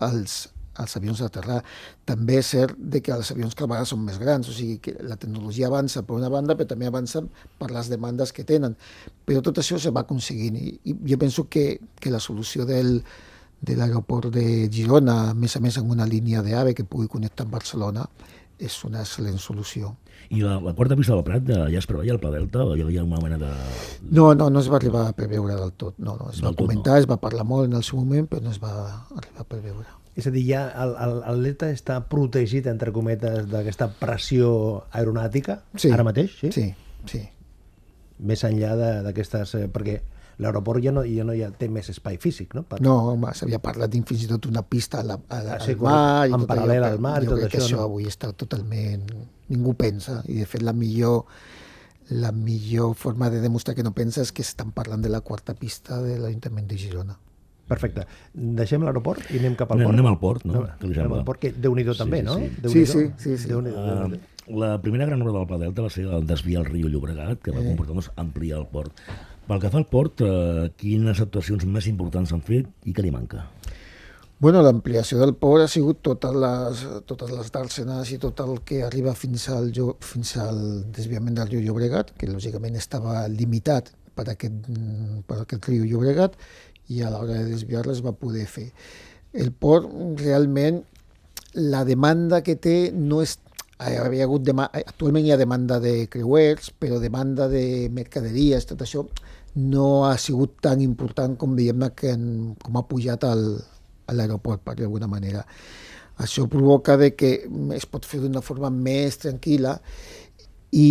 els, 0.06 0.52
els 0.84 0.98
avions 1.00 1.24
d'aterrar. 1.24 1.62
També 2.06 2.38
és 2.42 2.52
cert 2.54 2.78
de 2.78 3.02
que 3.02 3.16
els 3.16 3.32
avions 3.34 3.56
cada 3.56 3.72
vegada 3.74 3.90
són 3.90 4.04
més 4.06 4.20
grans, 4.22 4.52
o 4.52 4.56
sigui 4.56 4.78
que 4.84 4.96
la 5.08 5.18
tecnologia 5.22 5.72
avança 5.72 6.04
per 6.06 6.20
una 6.20 6.30
banda, 6.34 6.58
però 6.60 6.70
també 6.74 6.92
avança 6.92 7.24
per 7.58 7.72
les 7.72 7.90
demandes 7.92 8.36
que 8.36 8.46
tenen. 8.48 8.78
Però 9.26 9.42
tot 9.46 9.64
això 9.64 9.80
se 9.80 9.94
va 9.96 10.06
aconseguint 10.06 10.60
i, 10.60 10.76
i 10.92 10.98
jo 11.14 11.20
penso 11.22 11.48
que, 11.50 11.66
que 12.00 12.14
la 12.14 12.22
solució 12.22 12.68
del, 12.70 13.00
de 13.62 13.78
l'aeroport 13.78 14.32
de 14.34 14.68
Girona, 14.74 15.32
a 15.32 15.34
més 15.38 15.56
a 15.56 15.62
més 15.64 15.78
amb 15.78 15.92
una 15.94 16.10
línia 16.10 16.42
d'AVE 16.46 16.74
que 16.78 16.86
pugui 16.86 17.10
connectar 17.10 17.46
amb 17.46 17.58
Barcelona, 17.60 18.08
és 18.62 18.78
una 18.88 19.02
excel·lent 19.02 19.40
solució. 19.42 19.96
I 20.32 20.44
la, 20.46 20.60
la 20.64 20.74
quarta 20.78 20.96
pista 20.96 21.16
del 21.18 21.26
Prat 21.28 21.50
ja 21.50 21.80
es 21.80 21.88
preveia 21.90 22.14
el 22.14 22.20
Pla 22.22 22.32
Delta 22.32 22.64
o 22.64 22.76
hi 22.78 22.84
havia 22.86 23.04
una 23.04 23.20
mena 23.24 23.40
de... 23.42 23.50
No, 24.10 24.30
no, 24.38 24.50
no 24.54 24.62
es 24.62 24.70
va 24.72 24.78
arribar 24.78 25.08
a 25.10 25.16
preveure 25.18 25.58
del 25.58 25.74
tot. 25.74 25.98
No, 25.98 26.16
no, 26.20 26.30
es 26.30 26.40
del 26.40 26.52
va 26.52 26.54
comentar, 26.60 26.94
no. 26.94 27.02
es 27.02 27.10
va 27.10 27.18
parlar 27.24 27.48
molt 27.48 27.68
en 27.68 27.76
el 27.80 27.84
seu 27.88 28.00
moment, 28.00 28.30
però 28.32 28.46
no 28.46 28.54
es 28.54 28.62
va 28.62 28.72
arribar 29.18 29.44
a 29.44 29.50
preveure. 29.50 29.90
És 30.16 30.28
a 30.28 30.32
dir, 30.32 30.46
ja 30.52 30.66
el, 30.84 30.94
el, 31.04 31.18
el 31.34 31.46
delta 31.48 31.72
està 31.74 31.98
protegit, 32.12 32.68
entre 32.70 32.94
cometes, 32.96 33.46
d'aquesta 33.52 33.90
pressió 34.00 34.54
aeronàutica 34.92 35.62
sí. 35.76 35.92
ara 35.92 36.06
mateix? 36.08 36.38
Sí, 36.40 36.52
sí. 36.56 36.66
sí. 37.10 37.26
Més 38.22 38.44
enllà 38.48 38.76
d'aquestes... 39.08 39.56
Eh, 39.58 39.68
perquè 39.72 40.02
l'aeroport 40.42 40.82
ja 40.84 40.94
no, 40.96 41.04
ja 41.06 41.26
no 41.28 41.36
ja 41.38 41.52
té 41.54 41.70
més 41.70 41.90
espai 41.94 42.18
físic, 42.22 42.56
no? 42.58 42.66
Per... 42.68 42.82
No, 42.84 42.98
home, 43.14 43.32
s'havia 43.38 43.62
parlat 43.64 43.94
fins 44.10 44.26
i 44.26 44.30
tot 44.32 44.50
una 44.50 44.64
pista 44.66 45.02
a 45.02 45.08
la, 45.08 45.18
a, 45.30 45.40
ah, 45.56 45.60
sí, 45.62 45.76
al 45.78 45.84
mar... 45.86 46.28
I 46.28 46.36
en 46.38 46.46
paral·lel 46.50 46.88
al 46.88 47.00
mar 47.04 47.20
i 47.22 47.30
tot 47.30 47.46
això. 47.46 47.64
això 47.64 47.80
no? 47.80 47.88
avui 47.90 48.10
està 48.10 48.34
totalment... 48.34 49.08
Ningú 49.52 49.74
pensa. 49.76 50.22
I, 50.32 50.38
de 50.40 50.46
fet, 50.48 50.64
la 50.64 50.72
millor 50.72 51.26
la 52.12 52.32
millor 52.32 52.94
forma 52.96 53.30
de 53.30 53.42
demostrar 53.44 53.76
que 53.76 53.84
no 53.84 53.94
pensa 53.96 54.24
és 54.24 54.32
que 54.36 54.44
estan 54.44 54.72
parlant 54.76 55.04
de 55.04 55.12
la 55.12 55.22
quarta 55.24 55.56
pista 55.56 56.00
de 56.04 56.18
l'Ajuntament 56.20 56.68
de 56.68 56.80
Girona. 56.80 57.16
Perfecte. 57.72 58.04
Deixem 58.34 58.84
l'aeroport 58.84 59.30
i 59.32 59.40
anem 59.40 59.56
cap 59.60 59.72
al 59.72 59.80
port. 59.80 59.94
Anem 59.94 60.10
al 60.10 60.18
port, 60.20 60.48
no? 60.48 60.66
Anem 60.68 61.16
al 61.22 61.24
port, 61.28 61.40
que 61.40 61.54
déu-n'hi-do 61.56 61.96
també, 61.96 62.20
sí, 62.20 62.28
no? 62.28 62.36
Sí, 62.74 62.84
sí, 62.90 63.06
sí. 63.22 63.38
sí. 63.40 63.54
Uh, 63.56 64.20
la 64.60 64.74
primera 64.84 65.08
gran 65.08 65.22
obra 65.24 65.38
del 65.38 65.48
Pla 65.48 65.60
Delta 65.62 65.86
va 65.86 65.94
ser 65.94 66.08
el 66.18 66.28
desviar 66.28 66.66
el 66.66 66.72
riu 66.72 66.90
Llobregat, 66.92 67.40
que 67.40 67.54
va 67.56 67.62
eh. 67.62 67.70
comportar 67.70 67.96
doncs, 67.96 68.12
ampliar 68.20 68.60
el 68.60 68.68
port. 68.74 68.92
Pel 69.52 69.60
que 69.60 69.68
fa 69.68 69.82
al 69.82 69.88
port, 69.92 70.22
uh, 70.24 70.70
quines 70.80 71.20
actuacions 71.20 71.66
més 71.68 71.84
importants 71.92 72.30
s'han 72.32 72.40
fet 72.48 72.88
i 72.88 72.94
què 72.96 73.04
li 73.04 73.10
manca? 73.12 73.42
Bueno, 74.40 74.62
l'ampliació 74.64 75.18
del 75.20 75.34
port 75.36 75.66
ha 75.66 75.68
sigut 75.68 76.00
totes 76.08 76.38
les, 76.40 76.84
totes 77.10 77.34
les 77.36 77.50
dàrsenes 77.52 78.14
i 78.16 78.18
tot 78.22 78.40
el 78.46 78.62
que 78.64 78.80
arriba 78.88 79.12
fins 79.12 79.50
al, 79.52 79.68
fins 80.00 80.32
al 80.40 80.62
desviament 80.96 81.36
del 81.36 81.52
riu 81.52 81.66
Llobregat, 81.66 82.14
que 82.16 82.32
lògicament 82.32 82.80
estava 82.80 83.26
limitat 83.28 83.92
per 84.16 84.30
aquest, 84.32 84.72
per 85.28 85.42
aquest 85.44 85.68
riu 85.68 85.84
Llobregat, 85.84 86.40
i 86.88 87.04
a 87.04 87.12
l'hora 87.12 87.42
de 87.42 87.52
desviar-les 87.52 88.00
va 88.08 88.16
poder 88.16 88.48
fer. 88.48 88.70
El 89.36 89.52
port 89.52 89.92
realment 90.24 90.80
la 91.60 91.84
demanda 91.84 92.40
que 92.40 92.56
té 92.56 92.78
no 92.96 93.20
és 93.20 93.36
havia 93.82 94.28
hagut 94.28 94.48
actualment 94.54 95.26
hi 95.26 95.32
ha 95.34 95.40
demanda 95.40 95.80
de 95.82 96.08
creuers, 96.08 96.72
però 96.80 97.00
demanda 97.02 97.48
de 97.52 97.90
mercaderies, 97.92 98.68
tot 98.70 98.84
això 98.86 99.04
no 99.56 100.06
ha 100.08 100.16
sigut 100.18 100.60
tan 100.64 100.82
important 100.82 101.38
com 101.40 101.56
diguem 101.58 101.84
que 101.96 102.14
en, 102.16 102.56
com 102.62 102.78
ha 102.78 102.88
pujat 102.88 103.26
al, 103.28 103.46
a 104.08 104.16
l'aeroport, 104.16 104.64
per 104.64 104.76
d'alguna 104.80 105.10
manera. 105.12 105.44
Això 106.22 106.46
provoca 106.48 106.98
de 106.98 107.14
que 107.18 107.32
es 107.76 107.88
pot 107.90 108.06
fer 108.06 108.22
d'una 108.22 108.44
forma 108.46 108.70
més 108.70 109.18
tranquil·la 109.24 109.78
i, 110.78 110.88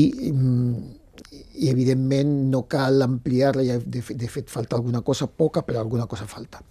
i 1.61 1.71
evidentment 1.71 2.33
no 2.51 2.65
cal 2.69 3.03
ampliar-la, 3.07 3.79
de, 3.85 4.03
de 4.03 4.29
fet 4.29 4.51
falta 4.51 4.77
alguna 4.77 5.05
cosa 5.07 5.29
poca, 5.29 5.63
però 5.63 5.81
alguna 5.81 6.07
cosa 6.11 6.27
falta. 6.27 6.65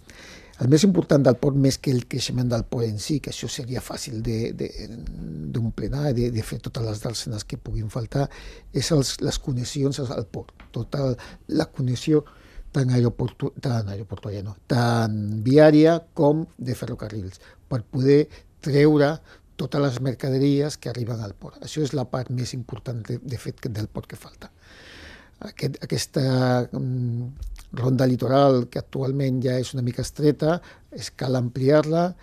El 0.60 0.68
més 0.68 0.82
important 0.84 1.22
del 1.24 1.38
port, 1.40 1.56
més 1.56 1.78
que 1.80 1.92
el 1.94 2.02
creixement 2.10 2.50
del 2.50 2.66
port 2.68 2.84
en 2.84 2.98
si, 3.00 3.18
que 3.24 3.32
això 3.32 3.48
seria 3.48 3.80
fàcil 3.80 4.20
d'un 4.20 5.70
plenar, 5.76 6.10
de, 6.16 6.28
de 6.34 6.44
fer 6.44 6.58
totes 6.60 6.84
les 6.84 7.00
dàrcenes 7.00 7.46
que 7.48 7.56
puguin 7.56 7.88
faltar, 7.92 8.26
és 8.76 8.90
els, 8.92 9.14
les 9.24 9.40
connexions 9.40 10.02
al 10.04 10.26
port. 10.28 10.52
Tota 10.76 11.14
la 11.56 11.66
connexió 11.72 12.24
tant, 12.76 12.92
aeroportu, 12.92 13.54
tant 13.62 13.88
aeroportuària, 13.88 14.44
no, 14.44 14.54
tant 14.68 15.16
viària 15.46 15.96
com 16.14 16.44
de 16.58 16.76
ferrocarrils, 16.76 17.40
per 17.70 17.80
poder 17.88 18.22
treure 18.60 19.14
totes 19.60 19.80
les 19.80 20.00
mercaderies 20.04 20.76
que 20.80 20.92
arriben 20.92 21.20
al 21.24 21.34
port. 21.36 21.60
Això 21.64 21.82
és 21.84 21.94
la 21.96 22.06
part 22.08 22.30
més 22.32 22.54
important, 22.56 23.00
de, 23.06 23.18
de 23.20 23.40
fet, 23.40 23.64
del 23.68 23.88
port 23.92 24.08
que 24.08 24.20
falta. 24.20 24.52
Aquest, 25.48 25.80
aquesta 25.84 26.22
mm, 26.68 27.56
ronda 27.72 28.06
litoral, 28.06 28.66
que 28.70 28.80
actualment 28.80 29.40
ja 29.44 29.58
és 29.60 29.74
una 29.74 29.84
mica 29.86 30.02
estreta, 30.02 30.60
es 30.90 31.10
cal 31.10 31.38
ampliar-la 31.38 32.14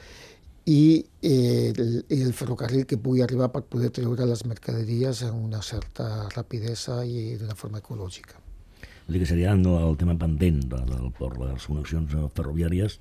i 0.68 1.06
eh, 1.22 1.72
el, 1.72 1.94
el 2.12 2.34
ferrocarril 2.36 2.84
que 2.86 3.00
pugui 3.00 3.24
arribar 3.24 3.48
per 3.54 3.64
poder 3.72 3.90
treure 3.96 4.28
les 4.28 4.44
mercaderies 4.46 5.24
amb 5.30 5.40
una 5.46 5.62
certa 5.64 6.28
rapidesa 6.36 7.00
i 7.08 7.38
d'una 7.40 7.56
forma 7.56 7.80
ecològica. 7.80 8.42
És 9.08 9.14
dir, 9.14 9.22
que 9.22 9.30
seria 9.30 9.54
el 9.56 9.96
tema 10.00 10.18
pendent 10.20 10.66
de, 10.68 10.82
del 10.90 11.14
port, 11.16 11.40
les 11.40 11.68
connexions 11.70 12.12
ferroviàries. 12.36 13.00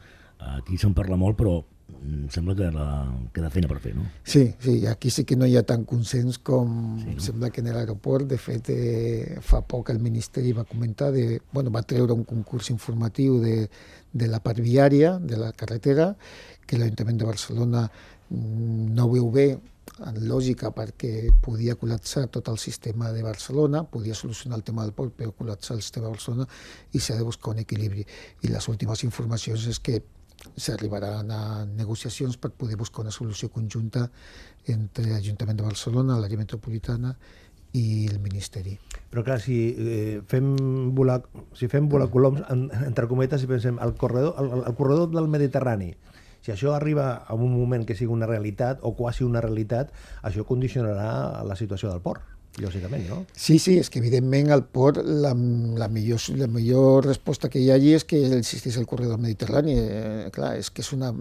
Aquí 0.55 0.79
se'n 0.79 0.95
parla 0.95 1.19
molt, 1.19 1.35
però 1.41 1.57
em 1.87 2.27
sembla 2.31 2.55
que 2.59 2.69
la, 2.75 2.87
queda 3.35 3.51
feina 3.51 3.69
per 3.71 3.79
fer, 3.83 3.93
no? 3.95 4.07
Sí, 4.27 4.43
sí, 4.63 4.75
aquí 4.91 5.11
sí 5.11 5.25
que 5.25 5.37
no 5.39 5.47
hi 5.47 5.57
ha 5.59 5.63
tant 5.67 5.85
consens 5.87 6.39
com 6.43 6.73
sí, 6.99 7.15
no? 7.15 7.23
sembla 7.23 7.51
que 7.55 7.63
en 7.63 7.71
l'aeroport. 7.71 8.27
De 8.31 8.39
fet, 8.43 8.71
eh, 8.75 9.39
fa 9.43 9.63
poc 9.63 9.93
el 9.95 10.03
Ministeri 10.03 10.53
va 10.57 10.67
comentar, 10.67 11.13
de, 11.15 11.41
bueno, 11.53 11.71
va 11.71 11.85
treure 11.87 12.15
un 12.15 12.27
concurs 12.27 12.71
informatiu 12.75 13.39
de, 13.43 13.57
de 14.13 14.29
la 14.31 14.43
part 14.43 14.61
viària, 14.63 15.17
de 15.23 15.39
la 15.39 15.53
carretera, 15.53 16.13
que 16.67 16.79
l'Ajuntament 16.79 17.23
de 17.23 17.31
Barcelona 17.31 17.87
mm, 17.87 18.93
no 18.99 19.09
veu 19.13 19.31
bé 19.31 19.49
en 20.03 20.19
lògica 20.29 20.73
perquè 20.75 21.31
podia 21.43 21.77
col·lapsar 21.79 22.27
tot 22.35 22.51
el 22.51 22.59
sistema 22.59 23.13
de 23.15 23.23
Barcelona, 23.23 23.85
podia 23.87 24.19
solucionar 24.19 24.59
el 24.59 24.67
tema 24.67 24.83
del 24.83 24.93
port, 24.93 25.15
però 25.15 25.31
col·lapsar 25.31 25.79
el 25.79 25.87
sistema 25.87 26.11
de 26.11 26.17
Barcelona 26.19 26.49
i 26.93 27.01
s'ha 27.01 27.17
de 27.17 27.25
buscar 27.25 27.55
un 27.55 27.63
equilibri. 27.63 28.05
I 28.43 28.51
les 28.51 28.69
últimes 28.69 29.07
informacions 29.07 29.71
és 29.71 29.79
que 29.79 30.03
s'arribaran 30.57 31.31
a 31.31 31.41
negociacions 31.67 32.39
per 32.39 32.53
poder 32.53 32.77
buscar 32.77 33.05
una 33.05 33.15
solució 33.15 33.51
conjunta 33.51 34.07
entre 34.67 35.09
l'Ajuntament 35.11 35.59
de 35.59 35.67
Barcelona, 35.67 36.19
l'àrea 36.21 36.41
metropolitana 36.41 37.15
i 37.77 38.07
el 38.09 38.21
Ministeri. 38.25 38.77
Però 39.11 39.25
clar, 39.27 39.41
si 39.43 39.59
eh, 39.73 40.21
fem 40.29 40.53
volar, 40.97 41.21
si 41.57 41.69
fem 41.73 41.89
volar 41.93 42.09
coloms, 42.13 42.45
en, 42.53 42.69
entre 42.87 43.09
cometes, 43.11 43.43
si 43.43 43.51
pensem 43.51 43.81
el 43.83 43.97
corredor, 43.99 44.37
el, 44.43 44.63
el 44.63 44.79
corredor 44.79 45.11
del 45.13 45.29
Mediterrani, 45.33 45.93
si 46.41 46.55
això 46.55 46.77
arriba 46.77 47.09
a 47.27 47.35
un 47.35 47.51
moment 47.51 47.85
que 47.87 47.97
sigui 47.99 48.13
una 48.15 48.29
realitat 48.31 48.81
o 48.87 48.95
quasi 48.95 49.27
una 49.27 49.43
realitat, 49.43 49.91
això 50.23 50.47
condicionarà 50.47 51.43
la 51.45 51.59
situació 51.59 51.91
del 51.91 52.05
port 52.05 52.36
lògicament, 52.63 53.05
no? 53.09 53.19
Sí, 53.37 53.59
sí, 53.63 53.77
és 53.81 53.91
que 53.93 54.01
evidentment 54.01 54.51
al 54.55 54.65
port 54.73 55.03
la, 55.05 55.33
la, 55.81 55.89
millor, 55.93 56.23
la 56.41 56.49
millor 56.51 57.05
resposta 57.07 57.51
que 57.53 57.61
hi 57.61 57.71
hagi 57.75 57.93
és 57.99 58.07
que 58.09 58.21
existeix 58.39 58.79
el 58.81 58.89
corredor 58.89 59.21
mediterrani. 59.23 59.77
Eh, 59.77 60.31
clar, 60.35 60.55
és 60.61 60.71
que 60.71 60.85
és 60.85 60.93
una, 60.97 61.13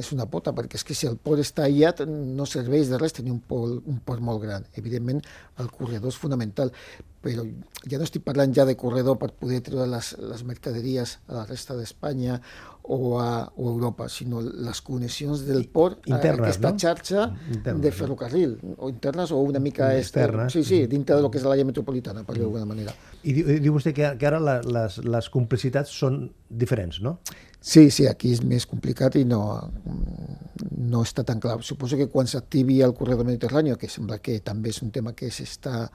és 0.00 0.12
una 0.16 0.28
pota, 0.32 0.54
perquè 0.56 0.80
és 0.80 0.86
que 0.88 0.96
si 0.98 1.08
el 1.10 1.16
port 1.16 1.42
està 1.42 1.66
aïllat 1.66 2.04
no 2.08 2.48
serveix 2.48 2.92
de 2.92 3.00
res 3.00 3.16
tenir 3.16 3.32
un 3.34 3.40
port, 3.40 3.80
un 3.88 4.02
port 4.04 4.24
molt 4.24 4.44
gran. 4.44 4.68
Evidentment, 4.80 5.22
el 5.62 5.72
corredor 5.72 6.12
és 6.12 6.20
fonamental, 6.20 6.74
però 7.22 7.44
ja 7.88 7.98
no 7.98 8.06
estic 8.06 8.24
parlant 8.26 8.52
ja 8.54 8.66
de 8.66 8.74
corredor 8.78 9.18
per 9.20 9.30
poder 9.38 9.60
treure 9.64 9.86
les, 9.90 10.12
les 10.18 10.42
mercaderies 10.46 11.18
a 11.28 11.40
la 11.40 11.44
resta 11.46 11.76
d'Espanya 11.78 12.40
o 12.82 13.20
a, 13.20 13.52
o 13.54 13.68
a 13.68 13.72
Europa, 13.72 14.08
sinó 14.10 14.40
les 14.42 14.80
connexions 14.82 15.44
del 15.46 15.68
port 15.70 16.08
internes, 16.10 16.40
a 16.40 16.50
aquesta 16.50 16.72
no? 16.72 16.80
xarxa 16.82 17.26
internes, 17.54 17.82
de 17.84 17.92
ferrocarril, 17.94 18.56
o 18.76 18.90
internes 18.90 19.30
o 19.30 19.38
una 19.38 19.62
mica 19.62 19.92
externes. 19.96 20.52
Sí, 20.52 20.64
sí, 20.66 20.82
dintre 20.90 21.16
del 21.16 21.30
que 21.30 21.38
és 21.38 21.46
l'àrea 21.46 21.68
metropolitana, 21.68 22.26
per 22.26 22.34
dir 22.36 22.42
d'alguna 22.42 22.66
manera. 22.66 22.94
I 23.22 23.36
diu, 23.38 23.54
diu 23.62 23.78
vostè 23.78 23.94
que, 23.94 24.10
que 24.18 24.28
ara 24.28 24.42
les, 24.42 24.98
les 25.06 25.30
complicitats 25.30 25.94
són 25.94 26.24
diferents, 26.50 26.98
no? 27.06 27.20
Sí, 27.62 27.92
sí, 27.94 28.08
aquí 28.10 28.32
és 28.34 28.40
més 28.42 28.66
complicat 28.66 29.14
i 29.20 29.22
no, 29.22 29.44
no 30.82 31.02
està 31.06 31.22
tan 31.22 31.38
clar. 31.38 31.60
Suposo 31.62 31.94
que 32.00 32.08
quan 32.10 32.26
s'activi 32.26 32.80
el 32.82 32.96
corredor 32.98 33.28
mediterrani, 33.28 33.76
que 33.78 33.86
sembla 33.86 34.18
que 34.18 34.40
també 34.42 34.74
és 34.74 34.82
un 34.82 34.90
tema 34.90 35.14
que 35.14 35.30
s'està 35.30 35.86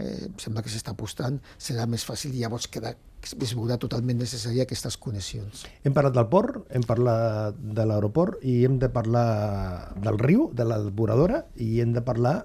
eh, 0.00 0.28
sembla 0.40 0.62
que 0.64 0.72
s'està 0.72 0.94
apostant, 0.94 1.38
serà 1.58 1.86
més 1.90 2.04
fàcil 2.06 2.34
i 2.34 2.42
llavors 2.44 2.68
queda, 2.72 2.94
es 3.26 3.54
veurà 3.58 3.78
totalment 3.82 4.20
necessària 4.22 4.66
aquestes 4.66 4.98
connexions. 5.02 5.64
Hem 5.84 5.96
parlat 5.96 6.16
del 6.16 6.28
port, 6.32 6.60
hem 6.70 6.86
parlat 6.86 7.58
de 7.58 7.86
l'aeroport 7.88 8.42
i 8.46 8.62
hem 8.66 8.78
de 8.82 8.90
parlar 8.92 9.94
del 10.02 10.20
riu, 10.22 10.50
de 10.54 10.68
la 10.68 10.80
depuradora 10.84 11.44
i 11.56 11.80
hem 11.82 11.96
de 11.96 12.04
parlar 12.04 12.38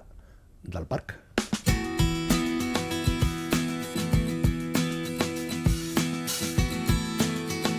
del 0.62 0.88
parc. 0.90 1.18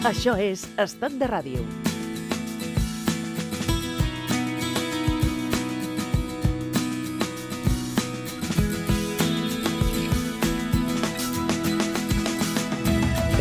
Això 0.03 0.36
és 0.36 0.68
Estat 0.84 1.15
de 1.15 1.32
Ràdio. 1.32 1.83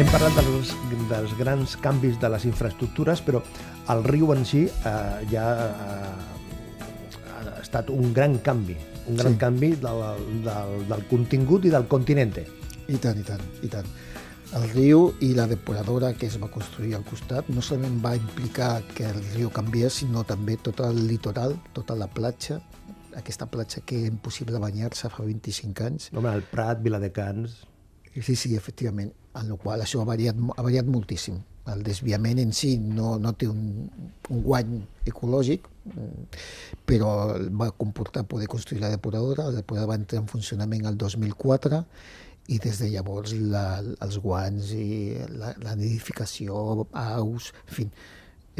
Hem 0.02 0.09
parlat 0.11 0.35
dels, 0.35 0.71
dels 1.06 1.32
grans 1.38 1.76
canvis 1.78 2.16
de 2.18 2.26
les 2.32 2.42
infraestructures, 2.49 3.21
però 3.23 3.38
el 3.92 4.00
riu 4.02 4.32
en 4.35 4.40
si 4.42 4.64
eh, 4.66 4.94
ja 5.30 5.44
eh, 5.62 7.28
ha 7.30 7.52
estat 7.61 7.92
un 7.94 8.11
gran 8.11 8.35
canvi, 8.42 8.75
un 9.12 9.21
gran 9.21 9.37
sí. 9.37 9.40
canvi 9.44 9.71
del, 9.85 10.02
del, 10.42 10.75
del 10.90 11.06
contingut 11.06 11.71
i 11.71 11.75
del 11.76 11.87
continent. 11.87 12.35
I 12.90 12.99
tant, 12.99 13.23
i 13.23 13.28
tant, 13.30 13.47
i 13.62 13.71
tant. 13.71 13.94
El 14.59 14.66
riu 14.75 15.06
i 15.23 15.30
la 15.38 15.47
depuradora 15.47 16.11
que 16.18 16.26
es 16.26 16.35
va 16.42 16.50
construir 16.50 16.99
al 16.99 17.06
costat 17.06 17.54
no 17.54 17.62
solament 17.62 18.02
va 18.02 18.16
implicar 18.18 18.75
que 18.97 19.06
el 19.06 19.23
riu 19.37 19.54
canviés, 19.54 20.02
sinó 20.02 20.26
també 20.26 20.59
tot 20.59 20.82
el 20.82 21.04
litoral, 21.06 21.54
tota 21.78 21.94
la 21.94 22.11
platja, 22.11 22.59
aquesta 23.14 23.47
platja 23.47 23.87
que 23.87 24.02
és 24.02 24.11
impossible 24.11 24.59
banyar-se 24.66 25.14
fa 25.14 25.23
25 25.23 25.92
anys. 25.92 26.11
Home, 26.11 26.35
el 26.35 26.50
Prat, 26.50 26.82
Viladecans... 26.82 27.68
Sí, 28.21 28.37
sí, 28.37 28.54
efectivament 28.57 29.12
en 29.40 29.49
la 29.49 29.57
qual 29.57 29.81
això 29.81 30.02
ha 30.02 30.09
variat, 30.09 30.37
ha 30.37 30.62
variat 30.64 30.88
moltíssim. 30.88 31.38
El 31.73 31.85
desviament 31.87 32.40
en 32.42 32.50
si 32.52 32.75
no, 32.83 33.14
no 33.23 33.33
té 33.38 33.47
un, 33.49 33.87
un 34.35 34.42
guany 34.45 34.75
ecològic, 35.09 35.69
però 36.88 37.12
va 37.61 37.71
comportar 37.78 38.26
poder 38.28 38.49
construir 38.50 38.83
la 38.83 38.90
depuradora. 38.92 39.49
La 39.49 39.62
depuradora 39.62 39.95
va 39.95 40.00
entrar 40.00 40.21
en 40.21 40.28
funcionament 40.28 40.85
el 40.90 40.99
2004 41.00 41.85
i 42.52 42.59
des 42.59 42.81
de 42.83 42.90
llavors 42.90 43.33
la, 43.38 43.66
els 44.02 44.19
guanys 44.19 44.73
i 44.75 44.88
la, 45.31 45.54
la 45.62 45.76
nidificació, 45.78 46.88
aus, 46.92 47.52
en 47.69 47.76
fi, 47.78 47.87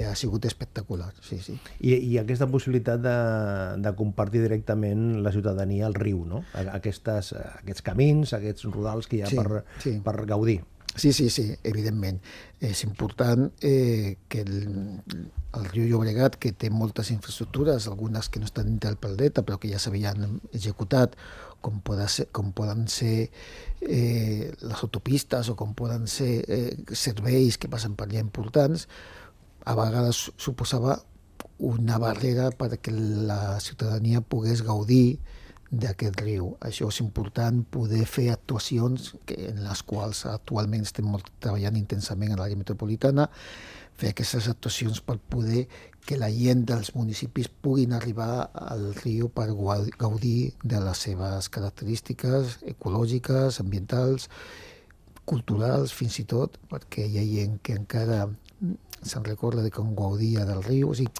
ha 0.01 0.15
sigut 0.17 0.47
espectacular, 0.49 1.11
sí, 1.21 1.39
sí. 1.45 1.59
I, 1.81 1.95
i 1.95 2.19
aquesta 2.21 2.49
possibilitat 2.49 3.03
de, 3.05 3.17
de 3.85 3.95
compartir 3.99 4.41
directament 4.45 5.21
la 5.25 5.33
ciutadania 5.35 5.87
al 5.89 5.97
riu, 5.99 6.25
no? 6.29 6.43
Aquestes, 6.65 7.35
aquests 7.61 7.85
camins, 7.85 8.33
aquests 8.37 8.69
rodals 8.71 9.09
que 9.09 9.21
hi 9.21 9.25
ha 9.27 9.33
sí, 9.33 9.41
per, 9.41 9.65
sí. 9.85 9.99
per 10.05 10.17
gaudir. 10.25 10.63
Sí, 10.95 11.13
sí, 11.17 11.31
sí, 11.31 11.47
evidentment. 11.65 12.19
És 12.61 12.83
important 12.85 13.47
eh, 13.65 14.19
que 14.29 14.43
el, 14.45 14.67
el 15.57 15.69
riu 15.71 15.87
Llobregat, 15.89 16.37
que 16.37 16.53
té 16.53 16.69
moltes 16.69 17.09
infraestructures, 17.15 17.87
algunes 17.89 18.29
que 18.29 18.43
no 18.43 18.49
estan 18.49 18.69
dintre 18.69 18.91
del 18.91 19.01
Paldeta, 19.01 19.45
però 19.47 19.57
que 19.61 19.71
ja 19.73 19.81
s'havien 19.81 20.37
executat, 20.53 21.17
com, 21.65 21.81
poden 21.81 22.11
ser, 22.13 22.29
com 22.35 22.53
poden 22.53 22.85
ser 22.93 23.31
eh, 23.81 24.53
les 24.53 24.85
autopistes 24.85 25.49
o 25.49 25.57
com 25.57 25.73
poden 25.79 26.05
ser 26.11 26.33
eh, 26.45 26.77
serveis 26.93 27.57
que 27.57 27.73
passen 27.73 27.97
per 27.97 28.11
allà 28.11 28.21
importants, 28.21 28.89
a 29.65 29.75
vegades 29.79 30.31
suposava 30.37 30.99
una 31.63 31.99
barrera 32.03 32.51
perquè 32.59 32.91
la 32.93 33.61
ciutadania 33.63 34.21
pogués 34.21 34.65
gaudir 34.67 35.21
d'aquest 35.73 36.21
riu. 36.21 36.51
Això 36.61 36.91
és 36.93 36.99
important, 37.01 37.63
poder 37.65 38.05
fer 38.05 38.29
actuacions 38.33 39.15
que, 39.25 39.39
en 39.49 39.63
les 39.65 39.83
quals 39.89 40.27
actualment 40.29 40.85
estem 40.85 41.07
molt, 41.09 41.31
treballant 41.41 41.79
intensament 41.81 42.35
a 42.35 42.37
l'àrea 42.41 42.61
metropolitana, 42.61 43.29
fer 43.97 44.11
aquestes 44.13 44.49
actuacions 44.51 45.01
per 45.07 45.17
poder 45.33 45.65
que 46.05 46.19
la 46.19 46.29
gent 46.35 46.67
dels 46.69 46.93
municipis 46.97 47.49
puguin 47.49 47.95
arribar 47.97 48.51
al 48.53 48.91
riu 49.01 49.31
per 49.33 49.49
gaudir 49.55 50.53
de 50.63 50.83
les 50.83 51.07
seves 51.07 51.49
característiques 51.55 52.59
ecològiques, 52.75 53.61
ambientals, 53.63 54.29
culturals, 55.25 55.95
fins 55.95 56.19
i 56.19 56.27
tot, 56.29 56.59
perquè 56.69 57.07
hi 57.07 57.21
ha 57.21 57.27
gent 57.29 57.61
que 57.63 57.79
encara 57.79 58.27
se'n 59.03 59.25
recorda 59.27 59.63
de 59.63 59.71
com 59.75 59.95
gaudia 59.99 60.47
del 60.49 60.63
riu. 60.65 60.93
O 60.93 60.99
sigui, 60.99 61.11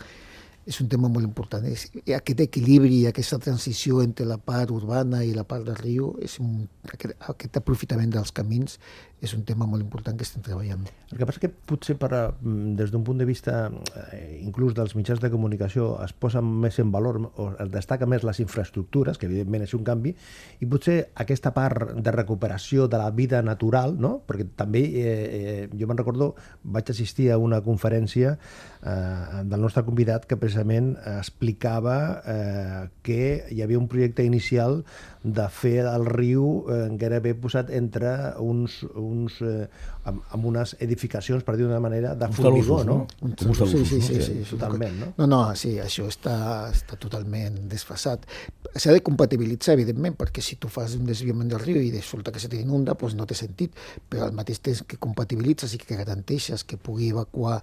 és 0.67 0.79
un 0.81 0.89
tema 0.89 1.11
molt 1.11 1.27
important. 1.27 1.65
És, 1.67 1.89
aquest 2.15 2.43
equilibri, 2.45 3.03
aquesta 3.09 3.41
transició 3.43 4.03
entre 4.05 4.27
la 4.29 4.39
part 4.39 4.71
urbana 4.71 5.25
i 5.27 5.33
la 5.35 5.47
part 5.49 5.67
del 5.67 5.79
riu, 5.81 6.13
és 6.23 6.39
un, 6.43 6.63
aquest, 6.93 7.17
aquest 7.33 7.59
aprofitament 7.59 8.13
dels 8.15 8.33
camins 8.35 8.79
és 9.23 9.33
un 9.37 9.45
tema 9.47 9.69
molt 9.71 9.85
important 9.85 10.17
que 10.19 10.27
estem 10.27 10.43
treballant. 10.43 10.83
El 11.13 11.21
que 11.21 11.27
passa 11.29 11.41
que 11.41 11.49
potser 11.49 11.95
per, 11.95 12.11
mm, 12.11 12.75
des 12.75 12.91
d'un 12.91 13.05
punt 13.07 13.19
de 13.19 13.25
vista 13.25 13.71
eh, 14.13 14.41
inclús 14.43 14.75
dels 14.75 14.97
mitjans 14.99 15.21
de 15.21 15.31
comunicació 15.31 16.03
es 16.03 16.13
posa 16.13 16.43
més 16.43 16.79
en 16.83 16.91
valor 16.91 17.21
o 17.37 17.53
es 17.55 17.71
destaca 17.71 18.07
més 18.07 18.25
les 18.25 18.41
infraestructures, 18.41 19.19
que 19.19 19.27
evidentment 19.27 19.63
és 19.63 19.75
un 19.75 19.85
canvi, 19.85 20.15
i 20.59 20.67
potser 20.67 21.13
aquesta 21.15 21.53
part 21.55 21.95
de 21.95 22.11
recuperació 22.11 22.89
de 22.89 22.99
la 22.99 23.11
vida 23.11 23.43
natural, 23.43 23.95
no? 23.99 24.23
perquè 24.27 24.49
també 24.57 24.83
eh, 24.83 25.07
eh, 25.07 25.69
jo 25.71 25.87
me'n 25.87 26.03
recordo, 26.03 26.35
vaig 26.65 26.91
assistir 26.91 27.31
a 27.31 27.39
una 27.39 27.61
conferència 27.63 28.35
eh, 28.35 29.43
del 29.45 29.61
nostre 29.61 29.85
convidat 29.85 30.27
que 30.27 30.37
precisament 30.37 30.97
explicava 31.19 31.97
eh, 32.27 32.89
que 33.03 33.47
hi 33.51 33.63
havia 33.63 33.79
un 33.79 33.87
projecte 33.87 34.25
inicial 34.27 34.83
de 35.23 35.47
fer 35.55 35.87
el 35.87 36.07
riu 36.11 36.67
eh, 36.67 36.89
gairebé 36.99 37.37
posat 37.39 37.71
entre 37.71 38.35
uns, 38.43 38.83
uns 38.99 39.12
eh, 39.47 39.67
amb, 40.09 40.23
amb 40.35 40.49
unes 40.51 40.75
edificacions, 40.85 41.45
per 41.47 41.55
dir 41.59 41.67
d'una 41.67 41.81
manera, 41.83 42.15
de 42.19 42.29
formigó, 42.35 42.81
no? 42.89 42.97
Un 43.23 43.37
sí, 43.39 43.55
sí, 43.55 43.85
sí, 43.85 44.01
sí, 44.01 44.21
sí, 44.23 44.39
totalment, 44.51 44.99
no? 45.01 45.11
No, 45.21 45.29
no, 45.31 45.41
sí, 45.59 45.77
això 45.83 46.09
està, 46.11 46.35
està 46.73 46.99
totalment 47.01 47.61
desfasat. 47.71 48.27
S'ha 48.73 48.97
de 48.97 49.05
compatibilitzar, 49.05 49.77
evidentment, 49.79 50.17
perquè 50.19 50.45
si 50.45 50.59
tu 50.61 50.71
fas 50.73 50.97
un 50.99 51.07
desviament 51.09 51.53
del 51.53 51.63
riu 51.63 51.81
i 51.81 51.93
resulta 51.95 52.35
que 52.35 52.43
se 52.43 52.51
t'inunda, 52.53 52.97
doncs 52.99 53.17
no 53.19 53.29
té 53.29 53.39
sentit, 53.39 53.79
però 54.09 54.29
al 54.29 54.37
mateix 54.37 54.63
temps 54.65 54.85
que 54.89 55.01
compatibilitzes 55.03 55.77
i 55.77 55.83
que 55.83 55.99
garanteixes 56.01 56.65
que 56.65 56.81
pugui 56.81 57.13
evacuar 57.13 57.61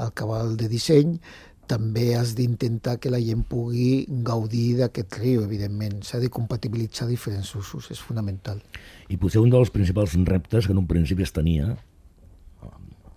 el 0.00 0.12
cabal 0.16 0.56
de 0.56 0.68
disseny, 0.68 1.18
també 1.70 2.14
has 2.18 2.34
d'intentar 2.38 2.96
que 2.98 3.12
la 3.12 3.20
gent 3.22 3.44
pugui 3.48 4.06
gaudir 4.26 4.80
d'aquest 4.80 5.20
riu, 5.22 5.44
evidentment. 5.46 6.00
S'ha 6.06 6.18
de 6.22 6.30
compatibilitzar 6.32 7.06
diferents 7.10 7.54
usos, 7.58 7.90
és 7.94 8.02
fonamental. 8.02 8.58
I 9.08 9.18
potser 9.20 9.42
un 9.42 9.52
dels 9.54 9.70
principals 9.74 10.16
reptes 10.26 10.66
que 10.66 10.74
en 10.74 10.82
un 10.82 10.90
principi 10.90 11.26
es 11.26 11.34
tenia 11.36 11.76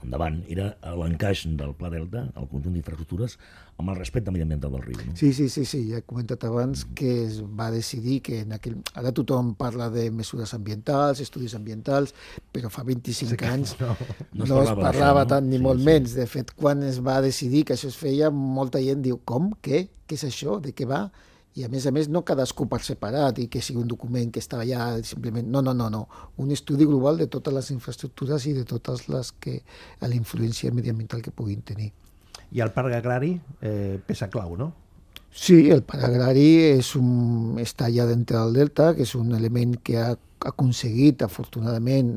endavant 0.04 0.42
era 0.52 0.70
l'encaix 1.00 1.46
del 1.60 1.74
Pla 1.80 1.90
Delta, 1.94 2.26
el 2.40 2.48
conjunt 2.52 2.76
d'infraestructures, 2.76 3.38
amb 3.82 3.90
el 3.90 3.98
respecte 3.98 4.32
mediambiental 4.32 4.74
del 4.76 4.84
riu. 4.84 5.00
No? 5.08 5.16
Sí, 5.18 5.32
sí, 5.34 5.48
sí, 5.50 5.66
sí, 5.66 5.82
ja 5.90 6.00
he 6.02 6.06
comentat 6.06 6.46
abans 6.48 6.86
mm. 6.86 6.96
que 7.00 7.14
es 7.26 7.40
va 7.44 7.70
decidir 7.74 8.20
que 8.26 8.42
en 8.44 8.54
aquell... 8.58 8.78
ara 9.00 9.14
tothom 9.16 9.54
parla 9.60 9.90
de 9.94 10.10
mesures 10.14 10.54
ambientals, 10.54 11.24
estudis 11.24 11.56
ambientals, 11.58 12.14
però 12.54 12.72
fa 12.74 12.86
25 12.88 13.34
sí 13.34 13.50
anys 13.50 13.76
no, 13.82 13.96
no, 14.34 14.46
no 14.46 14.46
es 14.46 14.70
parlava, 14.70 14.88
parlava 14.90 15.24
això, 15.24 15.28
no? 15.28 15.34
tant 15.36 15.50
ni 15.50 15.58
sí, 15.58 15.66
molt 15.66 15.82
sí. 15.82 15.90
menys. 15.90 16.16
De 16.20 16.30
fet, 16.30 16.54
quan 16.58 16.84
es 16.86 17.02
va 17.04 17.20
decidir 17.26 17.66
que 17.68 17.78
això 17.78 17.90
es 17.90 18.00
feia, 18.00 18.32
molta 18.32 18.82
gent 18.84 19.04
diu, 19.06 19.20
com? 19.26 19.52
Què? 19.66 19.88
Què 20.08 20.20
és 20.20 20.28
això? 20.30 20.60
De 20.62 20.76
què 20.76 20.90
va? 20.90 21.08
I 21.56 21.64
a 21.66 21.70
més 21.70 21.86
a 21.86 21.92
més 21.94 22.08
no 22.10 22.24
cadascú 22.26 22.66
per 22.70 22.80
separat 22.82 23.38
i 23.44 23.48
que 23.52 23.62
sigui 23.62 23.82
un 23.84 23.90
document 23.90 24.32
que 24.34 24.42
està 24.42 24.58
allà 24.62 24.88
simplement, 25.06 25.46
no, 25.46 25.62
no, 25.62 25.74
no, 25.78 25.90
no, 25.94 26.06
un 26.42 26.52
estudi 26.52 26.88
global 26.90 27.20
de 27.22 27.28
totes 27.30 27.54
les 27.54 27.70
infraestructures 27.76 28.48
i 28.50 28.56
de 28.58 28.64
totes 28.66 29.08
les 29.10 29.34
que 29.40 29.60
a 30.00 30.10
la 30.10 30.18
influència 30.18 30.74
mediambiental 30.74 31.22
que 31.22 31.32
puguin 31.36 31.62
tenir. 31.62 31.92
I 32.54 32.62
el 32.66 32.74
parc 32.74 32.94
agrari 32.98 33.36
eh, 33.62 34.00
pesa 34.06 34.30
clau, 34.34 34.58
no? 34.58 34.72
Sí, 35.34 35.70
el 35.74 35.82
parc 35.86 36.06
agrari 36.06 36.50
és 36.72 36.92
un, 36.98 37.56
està 37.62 37.88
allà 37.88 38.06
dintre 38.10 38.38
del 38.38 38.58
delta, 38.58 38.92
que 38.98 39.06
és 39.06 39.14
un 39.18 39.34
element 39.34 39.80
que 39.86 39.98
ha 40.02 40.12
aconseguit, 40.46 41.24
afortunadament, 41.26 42.12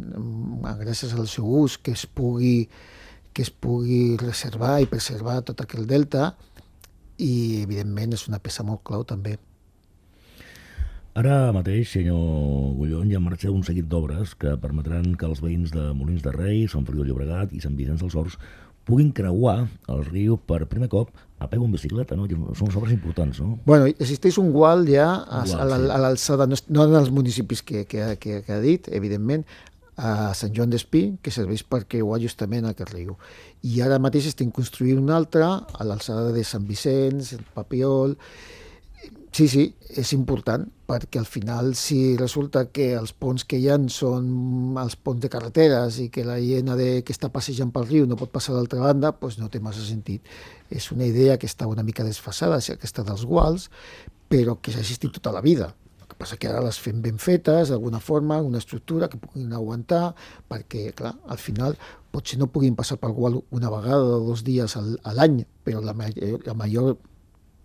gràcies 0.80 1.14
al 1.16 1.28
seu 1.30 1.46
ús, 1.62 1.78
que 1.78 1.94
es 1.96 2.04
pugui, 2.08 2.68
que 3.32 3.44
es 3.44 3.52
pugui 3.52 4.18
reservar 4.20 4.78
i 4.82 4.90
preservar 4.90 5.42
tot 5.48 5.60
aquell 5.64 5.88
delta, 5.88 6.34
i 7.18 7.62
evidentment 7.62 8.16
és 8.16 8.26
una 8.30 8.40
peça 8.42 8.64
molt 8.66 8.82
clau 8.86 9.04
també. 9.08 9.36
Ara 11.16 11.48
mateix, 11.56 11.94
senyor 11.94 12.76
Gullón, 12.76 13.08
hi 13.08 13.16
ha 13.16 13.22
marxa 13.24 13.48
un 13.48 13.62
seguit 13.64 13.86
d'obres 13.88 14.34
que 14.36 14.52
permetran 14.60 15.14
que 15.16 15.24
els 15.24 15.40
veïns 15.40 15.72
de 15.72 15.88
Molins 15.96 16.20
de 16.26 16.32
Rei, 16.34 16.66
Sant 16.68 16.84
Feliu 16.84 17.06
de 17.06 17.08
Llobregat 17.08 17.54
i 17.56 17.62
Sant 17.64 17.78
Vicenç 17.78 18.04
dels 18.04 18.16
Horts 18.20 18.36
puguin 18.86 19.08
creuar 19.16 19.64
el 19.90 20.04
riu 20.06 20.36
per 20.36 20.66
primer 20.70 20.90
cop 20.92 21.08
a 21.42 21.48
peu 21.50 21.64
en 21.64 21.72
bicicleta, 21.72 22.16
no? 22.16 22.28
Són 22.56 22.68
obres 22.78 22.92
importants, 22.94 23.40
no? 23.42 23.56
Bueno, 23.66 23.88
existeix 23.90 24.36
un 24.40 24.52
gual 24.54 24.86
ja 24.88 25.08
a, 25.24 25.42
a 25.42 25.66
l'alçada, 26.04 26.46
no, 26.48 26.60
no 26.68 26.84
en 26.86 26.94
els 27.00 27.10
municipis 27.12 27.64
que, 27.66 27.86
que, 27.90 28.12
que, 28.20 28.42
que 28.46 28.54
ha 28.54 28.60
dit, 28.62 28.86
evidentment, 28.94 29.44
a 29.96 30.34
Sant 30.36 30.52
Joan 30.56 30.72
d'Espí, 30.72 31.16
que 31.24 31.32
serveix 31.32 31.64
per 31.64 31.86
creuar 31.88 32.20
justament 32.20 32.68
aquest 32.68 32.92
riu. 32.92 33.16
I 33.64 33.80
ara 33.84 34.00
mateix 34.02 34.28
estem 34.28 34.52
construint 34.52 35.00
un 35.00 35.10
altre 35.10 35.46
a 35.46 35.88
l'alçada 35.88 36.32
de 36.36 36.44
Sant 36.44 36.68
Vicenç, 36.68 37.34
el 37.38 37.48
Papiol... 37.56 38.16
Sí, 39.36 39.50
sí, 39.52 39.62
és 40.00 40.14
important, 40.16 40.62
perquè 40.88 41.18
al 41.20 41.26
final 41.28 41.74
si 41.76 42.16
resulta 42.16 42.62
que 42.72 42.86
els 42.96 43.10
ponts 43.12 43.44
que 43.44 43.58
hi 43.60 43.66
ha 43.68 43.76
són 43.92 44.78
els 44.80 44.96
ponts 44.96 45.20
de 45.20 45.28
carreteres 45.28 45.98
i 46.00 46.06
que 46.08 46.24
la 46.24 46.38
gent 46.40 46.72
de, 46.80 47.02
que 47.04 47.12
està 47.12 47.28
passejant 47.28 47.68
pel 47.74 47.84
riu 47.84 48.06
no 48.08 48.16
pot 48.16 48.32
passar 48.32 48.54
a 48.54 48.56
l'altra 48.56 48.80
banda, 48.80 49.12
doncs 49.12 49.36
no 49.36 49.50
té 49.52 49.60
massa 49.60 49.84
sentit. 49.84 50.24
És 50.72 50.88
una 50.90 51.04
idea 51.04 51.36
que 51.36 51.50
està 51.50 51.68
una 51.68 51.84
mica 51.84 52.06
desfasada, 52.06 52.62
aquesta 52.78 53.04
dels 53.04 53.26
guals, 53.28 53.68
però 54.32 54.56
que 54.56 54.72
s'ha 54.72 54.80
existit 54.80 55.12
tota 55.20 55.36
la 55.36 55.44
vida 55.44 55.74
que 56.16 56.22
passa 56.24 56.38
que 56.40 56.48
ara 56.48 56.62
les 56.64 56.78
fem 56.80 57.02
ben 57.04 57.18
fetes, 57.20 57.68
d'alguna 57.68 58.00
forma, 58.00 58.40
una 58.40 58.58
estructura 58.58 59.08
que 59.12 59.20
puguin 59.20 59.52
aguantar, 59.52 60.14
perquè, 60.48 60.88
clar, 60.96 61.12
al 61.28 61.36
final 61.36 61.76
potser 62.10 62.38
no 62.40 62.48
puguin 62.48 62.76
passar 62.76 62.96
per 62.96 63.10
igual 63.12 63.42
una 63.52 63.68
vegada 63.68 64.16
o 64.16 64.22
dos 64.24 64.42
dies 64.44 64.76
al, 64.80 64.96
a 65.04 65.12
l'any, 65.12 65.42
però 65.64 65.82
la, 65.84 65.92
la 65.92 66.54
major 66.56 66.96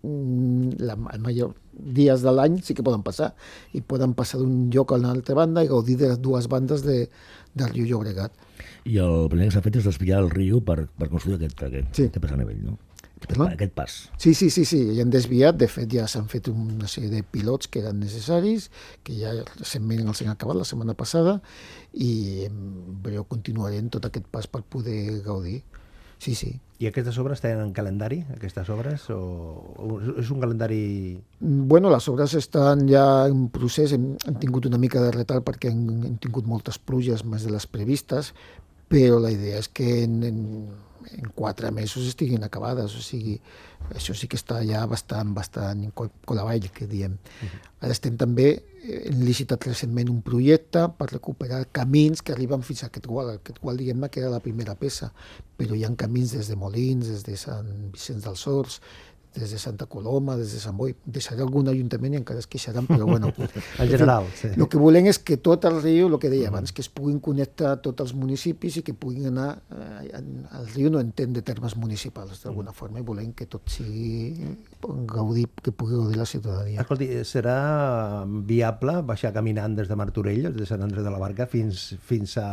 mm, 0.02 0.76
la, 0.84 0.98
el 1.14 1.24
major 1.24 1.54
dies 1.72 2.20
de 2.20 2.36
l'any 2.36 2.60
sí 2.60 2.76
que 2.76 2.84
poden 2.84 3.00
passar 3.02 3.32
i 3.72 3.80
poden 3.80 4.12
passar 4.12 4.42
d'un 4.42 4.68
lloc 4.74 4.92
a 4.92 5.00
una 5.00 5.14
altra 5.16 5.38
banda 5.38 5.64
i 5.64 5.72
gaudir 5.72 5.96
de 5.96 6.12
les 6.12 6.20
dues 6.20 6.48
bandes 6.52 6.84
de, 6.84 7.06
del 7.54 7.72
riu 7.72 7.88
Llobregat. 7.88 8.36
I 8.84 8.98
el 9.00 9.30
primer 9.32 9.48
que 9.48 9.56
s'ha 9.56 9.64
fet 9.64 9.80
és 9.80 9.88
desviar 9.88 10.20
el 10.20 10.28
riu 10.30 10.60
per, 10.60 10.82
per 10.98 11.08
construir 11.08 11.40
aquest, 11.40 11.64
aquest, 11.70 11.94
sí. 11.96 12.10
aquest 12.12 12.36
nivell, 12.36 12.60
no? 12.66 12.76
Perdó? 13.22 13.46
aquest 13.48 13.74
pas. 13.76 13.98
Sí, 14.18 14.34
sí, 14.34 14.50
sí, 14.50 14.64
sí, 14.64 14.80
ja 14.96 15.04
han 15.06 15.12
desviat, 15.12 15.56
de 15.58 15.68
fet 15.70 15.92
ja 15.94 16.06
s'han 16.10 16.28
fet 16.32 16.48
una 16.52 16.88
sèrie 16.90 17.10
de 17.12 17.22
pilots 17.22 17.70
que 17.70 17.82
eren 17.82 18.00
necessaris, 18.02 18.70
que 19.06 19.16
ja 19.18 19.34
recentment 19.58 20.08
els 20.08 20.24
han 20.24 20.32
acabat 20.34 20.58
la 20.58 20.68
setmana 20.68 20.96
passada, 20.98 21.38
i 21.92 22.48
breu 23.04 23.24
continuarem 23.28 23.92
tot 23.92 24.08
aquest 24.08 24.26
pas 24.32 24.48
per 24.50 24.62
poder 24.62 25.22
gaudir. 25.26 25.62
Sí, 26.22 26.36
sí. 26.38 26.52
I 26.78 26.86
aquestes 26.86 27.16
obres 27.18 27.40
tenen 27.42 27.72
calendari, 27.74 28.20
aquestes 28.34 28.68
obres, 28.70 29.08
o 29.10 29.98
és 30.22 30.28
un 30.30 30.42
calendari... 30.42 30.82
Bueno, 31.40 31.90
les 31.90 32.06
obres 32.10 32.34
estan 32.38 32.84
ja 32.90 33.26
en 33.26 33.48
procés, 33.54 33.94
hem, 33.94 34.12
hem 34.26 34.36
tingut 34.42 34.66
una 34.70 34.78
mica 34.82 35.02
de 35.02 35.10
retard 35.14 35.42
perquè 35.46 35.70
hem, 35.70 35.82
hem 36.06 36.16
tingut 36.22 36.46
moltes 36.46 36.78
pluges 36.78 37.22
més 37.26 37.46
de 37.46 37.50
les 37.54 37.66
previstes, 37.66 38.32
però 38.92 39.18
la 39.22 39.32
idea 39.32 39.58
és 39.62 39.72
que 39.72 40.02
en, 40.04 40.20
en 40.28 40.40
en 41.10 41.30
quatre 41.34 41.70
mesos 41.70 42.06
estiguin 42.06 42.44
acabades, 42.44 42.94
o 42.96 43.02
sigui, 43.02 43.36
això 43.96 44.14
sí 44.16 44.28
que 44.30 44.38
està 44.38 44.60
ja 44.66 44.84
bastant, 44.88 45.32
bastant 45.34 45.84
colavall, 45.94 46.68
que 46.72 46.86
diem. 46.86 47.12
Uh 47.12 47.48
-huh. 47.48 47.60
Ara 47.80 47.92
estem 47.92 48.16
també, 48.16 48.62
hem 48.82 49.20
licitat 49.22 49.64
recentment 49.66 50.08
un 50.10 50.22
projecte 50.22 50.88
per 50.98 51.12
recuperar 51.12 51.68
camins 51.72 52.22
que 52.22 52.32
arriben 52.32 52.62
fins 52.62 52.82
a 52.82 52.86
aquest 52.86 53.06
gual. 53.06 53.30
Aquest 53.30 53.58
gual, 53.60 53.76
diguem-ne, 53.76 54.08
que 54.08 54.20
era 54.20 54.30
la 54.30 54.40
primera 54.40 54.74
peça, 54.74 55.12
però 55.56 55.74
hi 55.74 55.84
ha 55.84 55.96
camins 55.96 56.32
des 56.32 56.48
de 56.48 56.56
Molins, 56.56 57.06
des 57.06 57.22
de 57.22 57.36
Sant 57.36 57.92
Vicenç 57.92 58.24
dels 58.24 58.46
Horts, 58.46 58.80
des 59.34 59.50
de 59.50 59.58
Santa 59.58 59.86
Coloma, 59.86 60.36
des 60.36 60.52
de 60.52 60.60
Sant 60.60 60.76
Boi, 60.76 60.92
deixaré 61.04 61.40
algun 61.40 61.68
ajuntament 61.70 62.12
i 62.12 62.18
encara 62.20 62.42
es 62.42 62.48
queixaran, 62.50 62.86
però 62.88 63.06
bueno. 63.08 63.32
en 63.82 63.88
general, 63.88 64.28
sí. 64.36 64.50
El 64.52 64.68
que 64.68 64.80
volem 64.80 65.08
és 65.08 65.18
que 65.18 65.38
tot 65.40 65.64
el 65.68 65.80
riu, 65.80 66.10
el 66.10 66.18
que 66.20 66.30
deia 66.32 66.50
abans, 66.52 66.72
que 66.72 66.84
es 66.84 66.90
puguin 66.92 67.18
connectar 67.24 67.78
tots 67.84 68.04
els 68.04 68.12
municipis 68.18 68.80
i 68.80 68.84
que 68.86 68.94
puguin 68.94 69.30
anar... 69.32 69.48
Eh, 69.72 70.20
el 70.60 70.68
riu 70.74 70.92
no 70.92 71.00
entén 71.00 71.32
de 71.32 71.42
termes 71.46 71.76
municipals, 71.80 72.42
d'alguna 72.44 72.76
forma, 72.76 73.00
i 73.00 73.06
volem 73.06 73.32
que 73.36 73.48
tot 73.48 73.72
sigui 73.72 74.36
gaudir, 75.08 75.48
que 75.62 75.72
pugui 75.72 75.96
gaudir 75.96 76.20
la 76.20 76.28
ciutadania. 76.28 76.84
Escolti, 76.84 77.08
serà 77.28 77.58
viable 78.48 79.00
baixar 79.08 79.32
caminant 79.32 79.78
des 79.78 79.88
de 79.88 79.96
Martorell, 79.96 80.50
des 80.50 80.60
de 80.60 80.68
Sant 80.68 80.84
Andrés 80.84 81.06
de 81.06 81.12
la 81.12 81.20
Barca, 81.22 81.48
fins, 81.48 81.92
fins 82.04 82.36
a, 82.42 82.48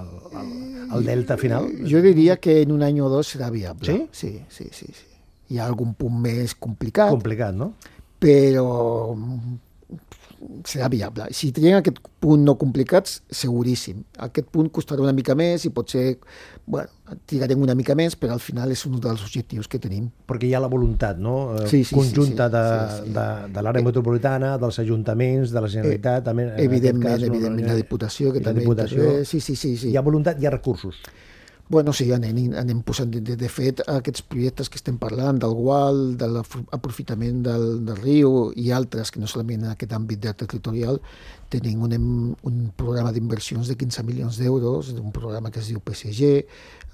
al, 0.00 0.12
al, 0.32 0.52
al 0.98 1.10
delta 1.10 1.36
final? 1.40 1.68
Jo 1.84 2.00
diria 2.04 2.38
que 2.40 2.62
en 2.62 2.72
un 2.72 2.86
any 2.86 3.02
o 3.04 3.12
dos 3.12 3.34
serà 3.36 3.52
viable. 3.52 3.84
Sí? 3.84 4.06
Sí, 4.12 4.38
sí, 4.48 4.70
sí. 4.72 4.88
sí 4.88 5.13
hi 5.50 5.60
ha 5.60 5.68
algun 5.68 5.94
punt 5.98 6.16
més 6.24 6.56
complicat. 6.56 7.12
Complicat, 7.14 7.54
no? 7.58 7.72
Però 8.22 8.68
serà 10.64 10.88
viable. 10.92 11.26
Si 11.36 11.50
tenien 11.54 11.78
aquest 11.78 12.00
punt 12.22 12.42
no 12.44 12.54
complicats, 12.60 13.20
seguríssim. 13.32 14.02
Aquest 14.26 14.48
punt 14.52 14.68
costarà 14.74 15.04
una 15.04 15.14
mica 15.16 15.36
més 15.38 15.64
i 15.64 15.70
potser 15.74 16.04
bueno, 16.66 16.88
trigarem 17.28 17.62
una 17.64 17.76
mica 17.76 17.96
més, 17.98 18.16
però 18.20 18.36
al 18.36 18.42
final 18.44 18.72
és 18.72 18.84
un 18.88 18.98
dels 19.02 19.24
objectius 19.24 19.68
que 19.70 19.80
tenim. 19.80 20.08
Perquè 20.28 20.48
hi 20.48 20.54
ha 20.56 20.62
la 20.64 20.70
voluntat 20.72 21.20
no? 21.20 21.36
Eh, 21.58 21.68
sí, 21.70 21.82
sí, 21.84 21.96
conjunta 21.96 22.48
sí, 22.48 22.52
sí, 22.52 22.56
de, 22.56 22.64
sí, 22.64 23.04
sí. 23.08 23.14
de, 23.18 23.26
de 23.56 23.64
l'àrea 23.66 23.86
metropolitana, 23.86 24.54
dels 24.60 24.80
ajuntaments, 24.84 25.54
de 25.54 25.64
la 25.64 25.70
Generalitat... 25.76 26.22
Eh, 26.22 26.26
també, 26.30 26.48
en 26.50 26.64
evidentment, 26.64 27.12
cas, 27.12 27.28
evidentment, 27.28 27.70
la 27.70 27.78
Diputació, 27.80 28.32
que 28.34 28.42
la 28.42 28.50
també 28.50 28.64
Diputació. 28.64 29.02
intervé. 29.02 29.28
Sí, 29.28 29.40
sí, 29.44 29.56
sí, 29.56 29.76
sí. 29.80 29.92
Hi 29.92 30.00
ha 30.00 30.04
voluntat, 30.06 30.40
hi 30.40 30.48
ha 30.48 30.54
recursos. 30.54 31.00
Bueno, 31.66 31.94
sí, 31.96 32.10
anem, 32.12 32.52
anem 32.60 32.82
posant, 32.84 33.08
de, 33.08 33.36
de 33.40 33.48
fet, 33.48 33.80
aquests 33.88 34.20
projectes 34.28 34.68
que 34.68 34.76
estem 34.76 34.98
parlant, 35.00 35.38
del 35.40 35.54
gual, 35.56 36.02
de 36.20 36.26
l'aprofitament 36.28 37.40
del, 37.46 37.64
del 37.86 38.02
riu 38.02 38.50
i 38.60 38.68
altres, 38.76 39.08
que 39.10 39.22
no 39.22 39.28
solament 39.30 39.64
en 39.64 39.70
aquest 39.70 39.94
àmbit 39.96 40.20
de 40.26 40.34
territorial, 40.44 41.00
tenim 41.48 41.86
un, 41.86 41.96
un 42.44 42.60
programa 42.76 43.14
d'inversions 43.16 43.72
de 43.72 43.78
15 43.80 44.04
milions 44.04 44.42
d'euros, 44.42 44.92
un 44.92 45.08
programa 45.16 45.50
que 45.50 45.62
es 45.64 45.72
diu 45.72 45.80
PSG, 45.80 46.44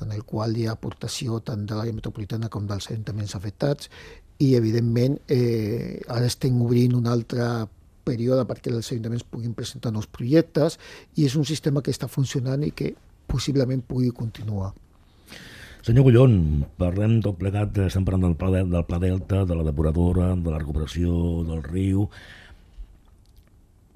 en 0.06 0.14
el 0.14 0.22
qual 0.22 0.54
hi 0.54 0.68
ha 0.68 0.78
aportació 0.78 1.42
tant 1.42 1.66
de 1.66 1.74
l'àrea 1.74 1.98
metropolitana 1.98 2.48
com 2.48 2.70
dels 2.70 2.92
ajuntaments 2.92 3.34
afectats, 3.34 3.90
i, 4.38 4.54
evidentment, 4.54 5.18
eh, 5.26 5.98
ara 6.06 6.30
estem 6.30 6.62
obrint 6.62 6.94
un 6.94 7.10
altre 7.10 7.66
període 8.06 8.46
perquè 8.46 8.70
els 8.70 8.86
ajuntaments 8.86 9.26
puguin 9.26 9.52
presentar 9.54 9.90
nous 9.92 10.06
projectes 10.06 10.78
i 11.18 11.26
és 11.26 11.34
un 11.36 11.44
sistema 11.44 11.82
que 11.82 11.92
està 11.92 12.08
funcionant 12.08 12.62
i 12.64 12.70
que 12.70 12.94
possiblement 13.30 13.82
pugui 13.86 14.10
continuar. 14.14 14.72
Senyor 15.80 16.04
Gullón, 16.04 16.34
parlem 16.76 17.20
tot 17.24 17.38
plegat, 17.40 17.78
estem 17.86 18.04
parlant 18.04 18.26
del 18.26 18.36
pla, 18.36 18.50
del 18.60 18.84
pla 18.84 18.98
Delta, 19.00 19.46
de 19.48 19.56
la 19.56 19.64
depuradora, 19.64 20.34
de 20.36 20.52
la 20.52 20.58
recuperació 20.60 21.40
del 21.48 21.62
riu. 21.64 22.04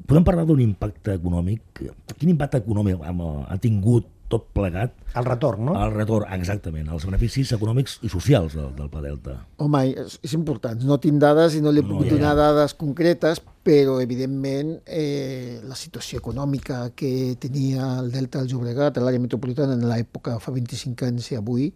Podem 0.08 0.24
parlar 0.24 0.46
d'un 0.48 0.62
impacte 0.64 1.12
econòmic? 1.18 1.84
Quin 2.16 2.32
impacte 2.32 2.62
econòmic 2.62 3.04
ha 3.04 3.58
tingut 3.60 4.08
tot 4.32 4.48
plegat? 4.56 4.96
El 5.14 5.28
retorn, 5.28 5.68
no? 5.68 5.76
El 5.84 5.92
retorn, 5.92 6.26
exactament, 6.34 6.88
els 6.88 7.04
beneficis 7.04 7.52
econòmics 7.56 7.98
i 8.02 8.10
socials 8.12 8.56
del, 8.56 8.72
del 8.78 8.88
Pla 8.90 9.04
Delta. 9.04 9.36
Home, 9.60 9.84
és, 9.92 10.18
és 10.24 10.34
important. 10.36 10.80
No 10.88 10.98
tinc 11.02 11.20
dades 11.22 11.58
i 11.58 11.62
no 11.64 11.72
li 11.72 11.84
puc 11.84 12.00
No, 12.00 12.06
ja, 12.08 12.14
donar 12.16 12.32
ja. 12.32 12.38
dades 12.40 12.74
concretes, 12.80 13.44
però, 13.64 13.96
evidentment, 14.02 14.74
eh, 14.84 15.60
la 15.64 15.74
situació 15.74 16.20
econòmica 16.20 16.90
que 16.94 17.34
tenia 17.40 17.86
el 18.02 18.10
Delta 18.12 18.42
del 18.42 18.50
Llobregat, 18.52 18.98
l'àrea 19.00 19.22
metropolitana, 19.22 19.72
en 19.78 19.86
l'època 19.88 20.36
fa 20.38 20.52
25 20.52 21.08
anys 21.08 21.30
i 21.32 21.38
avui, 21.38 21.70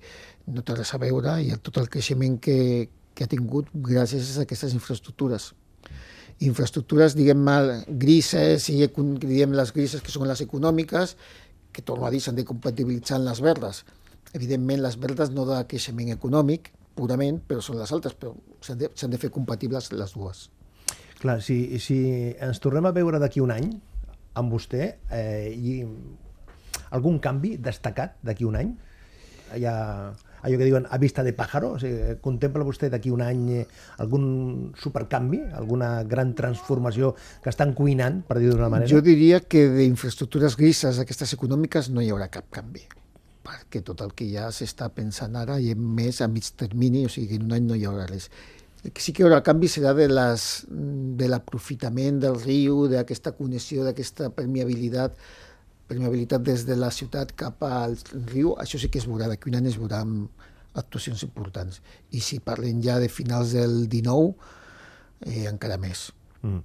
no 0.53 0.61
té 0.63 0.77
res 0.77 0.93
a 0.93 1.01
veure, 1.01 1.39
i 1.41 1.57
tot 1.65 1.81
el 1.81 1.89
creixement 1.89 2.37
que, 2.45 2.59
que 3.15 3.25
ha 3.25 3.31
tingut 3.33 3.73
gràcies 3.73 4.37
a 4.37 4.45
aquestes 4.45 4.77
infraestructures 4.77 5.55
infraestructures, 6.45 7.17
diguem-ne, 7.19 7.81
grises, 7.99 8.69
i 8.71 8.85
diguem 8.87 9.57
les 9.59 9.73
grises 9.75 10.05
que 10.05 10.13
són 10.15 10.29
les 10.29 10.43
econòmiques, 10.45 11.17
que 11.75 11.83
torno 11.83 12.07
a 12.07 12.13
dir, 12.15 12.21
s'han 12.23 12.39
de 12.39 12.45
compatibilitzar 12.47 13.17
amb 13.19 13.27
les 13.31 13.41
verdes. 13.43 13.83
Evidentment, 14.39 14.85
les 14.85 15.01
verdes 15.01 15.33
no 15.35 15.49
de 15.49 15.59
creixement 15.71 16.13
econòmic, 16.15 16.71
purament, 16.95 17.41
però 17.49 17.65
són 17.65 17.81
les 17.81 17.91
altres, 17.97 18.15
però 18.15 18.37
s'han 18.63 18.79
de, 18.79 18.93
de 18.95 19.21
fer 19.25 19.33
compatibles 19.35 19.91
les 19.97 20.15
dues. 20.15 20.47
Clar, 21.19 21.41
si, 21.43 21.79
si 21.83 21.99
ens 22.39 22.61
tornem 22.63 22.87
a 22.87 22.95
veure 22.95 23.19
d'aquí 23.19 23.43
un 23.43 23.51
any 23.51 23.73
amb 24.39 24.55
vostè, 24.55 24.85
eh, 25.11 25.51
i 25.51 25.83
algun 26.95 27.19
canvi 27.23 27.57
destacat 27.59 28.21
d'aquí 28.23 28.47
un 28.47 28.59
any? 28.59 28.71
Hi 29.57 29.65
ha 29.65 29.77
allò 30.45 30.59
que 30.61 30.67
diuen 30.69 30.87
a 30.87 30.99
vista 31.03 31.25
de 31.27 31.33
pájaro? 31.35 31.73
O 31.75 31.81
sigui, 31.83 32.15
contempla 32.23 32.67
vostè 32.67 32.91
d'aquí 32.93 33.11
un 33.11 33.25
any 33.25 33.43
eh, 33.57 33.65
algun 34.05 34.71
supercanvi, 34.79 35.41
alguna 35.59 36.05
gran 36.07 36.35
transformació 36.39 37.15
que 37.43 37.51
estan 37.51 37.75
cuinant, 37.75 38.23
per 38.29 38.39
dir 38.39 38.53
d'una 38.53 38.71
manera? 38.71 38.91
Jo 38.93 39.03
diria 39.03 39.41
que 39.43 39.67
d'infraestructures 39.75 40.57
grises, 40.61 41.03
aquestes 41.03 41.35
econòmiques, 41.35 41.91
no 41.91 42.05
hi 42.05 42.13
haurà 42.15 42.31
cap 42.31 42.47
canvi 42.55 42.87
perquè 43.49 43.81
tot 43.81 44.03
el 44.05 44.13
que 44.13 44.27
ja 44.29 44.51
s'està 44.53 44.91
pensant 44.93 45.37
ara 45.41 45.55
i 45.57 45.73
més 45.73 46.21
a 46.21 46.29
mig 46.29 46.51
termini, 46.61 47.07
o 47.09 47.13
sigui, 47.13 47.39
en 47.41 47.47
un 47.47 47.55
any 47.57 47.65
no 47.65 47.79
hi 47.79 47.87
haurà 47.89 48.05
res. 48.11 48.29
El 48.87 48.95
sí 49.03 49.13
que 49.13 49.25
hi 49.25 49.27
haurà 49.27 49.41
canvi 49.43 49.69
serà 49.71 49.93
de 49.97 50.07
les 50.11 50.45
de 50.69 51.29
l'aprofitament 51.29 52.21
del 52.23 52.39
riu, 52.45 52.87
d'aquesta 52.91 53.35
connexió, 53.39 53.85
d'aquesta 53.87 54.31
permeabilitat 54.35 55.19
permeabilitat 55.89 56.45
des 56.45 56.67
de 56.69 56.77
la 56.77 56.91
ciutat 56.93 57.33
cap 57.33 57.65
al 57.65 57.97
riu, 58.29 58.53
això 58.61 58.79
sí 58.81 58.91
que 58.93 59.01
es 59.01 59.09
veurà, 59.09 59.29
d'aquí 59.31 59.49
un 59.49 59.57
any 59.57 59.71
es 59.71 59.79
veurà 59.81 60.03
amb 60.05 60.29
actuacions 60.79 61.25
importants. 61.25 61.81
I 62.13 62.21
si 62.21 62.43
parlem 62.45 62.83
ja 62.85 62.99
de 63.01 63.09
finals 63.09 63.55
del 63.57 63.87
19, 63.89 64.35
eh, 65.27 65.47
encara 65.49 65.79
més. 65.81 66.11
Mm. 66.43 66.61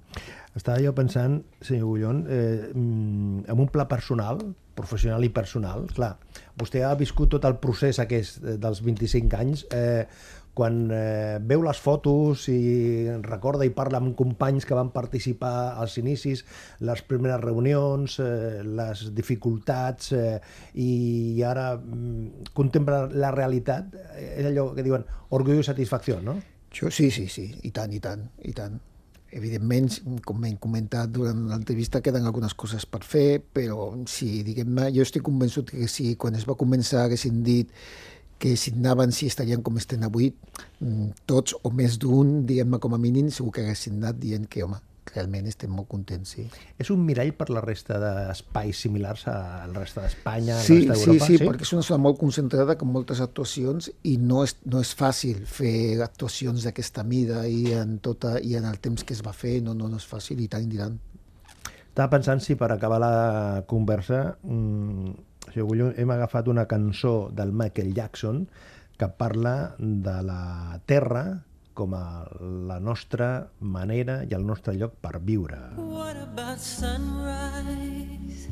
Estava 0.54 0.78
jo 0.84 0.92
pensant, 0.94 1.40
senyor 1.64 1.88
Gullón, 1.88 2.26
eh, 2.28 2.70
mm, 2.74 3.46
en 3.48 3.58
un 3.58 3.68
pla 3.68 3.88
personal, 3.88 4.38
professional 4.74 5.24
i 5.24 5.30
personal, 5.30 5.88
clar, 5.94 6.16
vostè 6.58 6.84
ha 6.84 6.94
viscut 6.94 7.30
tot 7.34 7.44
el 7.44 7.56
procés 7.62 7.98
aquest 7.98 8.42
eh, 8.44 8.56
dels 8.58 8.82
25 8.84 9.40
anys, 9.40 9.66
eh, 9.72 10.06
quan 10.54 10.86
eh, 10.94 11.38
veu 11.42 11.64
les 11.66 11.80
fotos 11.82 12.46
i 12.52 13.10
recorda 13.26 13.66
i 13.66 13.72
parla 13.74 13.98
amb 14.00 14.14
companys 14.16 14.64
que 14.64 14.78
van 14.78 14.92
participar 14.94 15.74
als 15.82 15.98
inicis, 16.00 16.44
les 16.86 17.02
primeres 17.02 17.42
reunions, 17.42 18.18
eh, 18.22 18.62
les 18.64 19.08
dificultats, 19.16 20.12
eh, 20.14 20.38
i 20.78 21.42
ara 21.44 21.74
mm, 21.76 22.54
contempla 22.54 23.04
la 23.12 23.34
realitat, 23.34 23.94
eh, 24.14 24.32
és 24.38 24.48
allò 24.48 24.70
que 24.74 24.86
diuen 24.86 25.04
orgull 25.34 25.60
i 25.60 25.66
satisfacció, 25.66 26.22
no? 26.22 26.38
Jo, 26.74 26.90
sí, 26.90 27.10
sí, 27.14 27.28
sí, 27.30 27.48
i 27.62 27.70
tant, 27.74 27.92
i 27.94 28.00
tant, 28.02 28.24
i 28.42 28.54
tant. 28.54 28.80
Evidentment, 29.34 29.88
com 30.22 30.44
hem 30.46 30.56
comentat 30.62 31.10
durant 31.10 31.40
l'entrevista, 31.50 31.98
queden 32.02 32.26
algunes 32.26 32.54
coses 32.54 32.86
per 32.86 33.02
fer, 33.02 33.40
però 33.42 33.88
sí, 34.10 34.44
diguem-ne, 34.46 34.92
jo 34.94 35.02
estic 35.02 35.24
convençut 35.26 35.72
que 35.74 35.88
si 35.90 36.12
quan 36.14 36.38
es 36.38 36.46
va 36.46 36.54
començar 36.58 37.02
haguessin 37.02 37.42
dit 37.46 37.72
que 38.44 38.58
si 38.60 38.74
anaven, 38.76 39.08
si 39.16 39.24
estarien 39.30 39.62
com 39.64 39.78
estem 39.80 40.02
avui, 40.04 40.26
mm, 40.84 41.24
tots 41.24 41.54
o 41.64 41.70
més 41.72 41.94
d'un, 41.96 42.42
diguem-ne 42.44 42.76
com 42.82 42.92
a 42.92 42.98
mínim, 43.00 43.30
segur 43.32 43.54
que 43.56 43.62
haguessin 43.64 43.96
anat 44.02 44.18
dient 44.20 44.44
que, 44.52 44.60
home, 44.66 44.76
realment 45.14 45.48
estem 45.48 45.72
molt 45.72 45.88
contents, 45.88 46.34
sí. 46.36 46.44
És 46.80 46.90
un 46.92 47.00
mirall 47.06 47.32
per 47.38 47.46
la 47.48 47.62
resta 47.64 47.96
d'espais 48.02 48.82
similars 48.84 49.24
a 49.32 49.64
la 49.70 49.78
resta 49.78 50.04
d'Espanya, 50.04 50.58
a 50.58 50.60
la 50.60 50.66
Sí, 50.66 50.76
resta 50.82 50.94
sí, 50.98 51.06
d'Europa? 51.06 51.26
sí, 51.30 51.38
perquè 51.40 51.64
és 51.68 51.72
una 51.72 51.86
zona 51.88 52.02
molt 52.04 52.20
concentrada 52.20 52.76
amb 52.76 52.92
moltes 52.98 53.24
actuacions 53.24 53.90
i 54.12 54.18
no 54.20 54.44
és, 54.44 54.56
no 54.68 54.84
és 54.84 54.92
fàcil 54.94 55.44
fer 55.48 56.02
actuacions 56.04 56.68
d'aquesta 56.68 57.02
mida 57.02 57.46
i 57.48 57.72
en, 57.72 57.96
tota, 58.04 58.36
i 58.44 58.56
en 58.60 58.68
el 58.68 58.76
temps 58.78 59.04
que 59.04 59.16
es 59.16 59.24
va 59.24 59.32
fer, 59.32 59.62
no, 59.62 59.72
no, 59.72 59.88
no 59.88 59.96
és 59.96 60.04
fàcil 60.04 60.44
i 60.44 60.48
tant 60.52 60.68
tant. 60.76 61.00
Estava 61.94 62.10
pensant 62.18 62.40
si 62.42 62.56
per 62.60 62.72
acabar 62.74 62.98
la 63.00 63.64
conversa, 63.70 64.36
mmm, 64.42 65.14
senyor 65.54 65.68
Gulló, 65.68 65.92
hem 65.96 66.10
agafat 66.10 66.48
una 66.48 66.66
cançó 66.66 67.30
del 67.30 67.52
Michael 67.52 67.94
Jackson 67.94 68.48
que 68.98 69.08
parla 69.08 69.74
de 69.78 70.22
la 70.22 70.80
terra 70.86 71.44
com 71.74 71.94
a 71.94 72.26
la 72.40 72.78
nostra 72.80 73.50
manera 73.60 74.22
i 74.24 74.34
el 74.34 74.46
nostre 74.46 74.74
lloc 74.78 74.94
per 75.02 75.18
viure. 75.20 75.58
What 75.76 76.16
about 76.18 76.58
sunrise? 76.58 78.48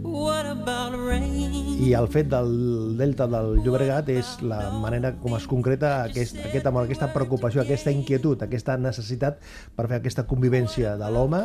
What 0.00 0.48
about 0.48 0.96
rain? 0.96 1.80
I 1.80 1.92
el 1.96 2.08
fet 2.12 2.28
del 2.32 2.96
delta 2.96 3.26
del 3.28 3.60
Llobregat 3.64 4.08
és 4.12 4.36
la 4.44 4.70
manera 4.80 5.14
com 5.20 5.36
es 5.36 5.46
concreta 5.48 6.02
aquest, 6.04 6.40
aquest 6.44 6.68
amor, 6.68 6.88
aquesta 6.88 7.10
preocupació, 7.12 7.62
aquesta 7.62 7.92
inquietud, 7.92 8.40
aquesta 8.44 8.76
necessitat 8.80 9.40
per 9.76 9.88
fer 9.88 10.00
aquesta 10.00 10.24
convivència 10.28 10.96
de 11.00 11.12
l'home 11.12 11.44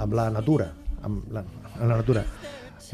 amb 0.00 0.16
la 0.16 0.30
natura, 0.32 0.72
amb 1.04 1.28
la, 1.32 1.44
amb 1.76 1.86
la 1.86 2.00
natura. 2.00 2.24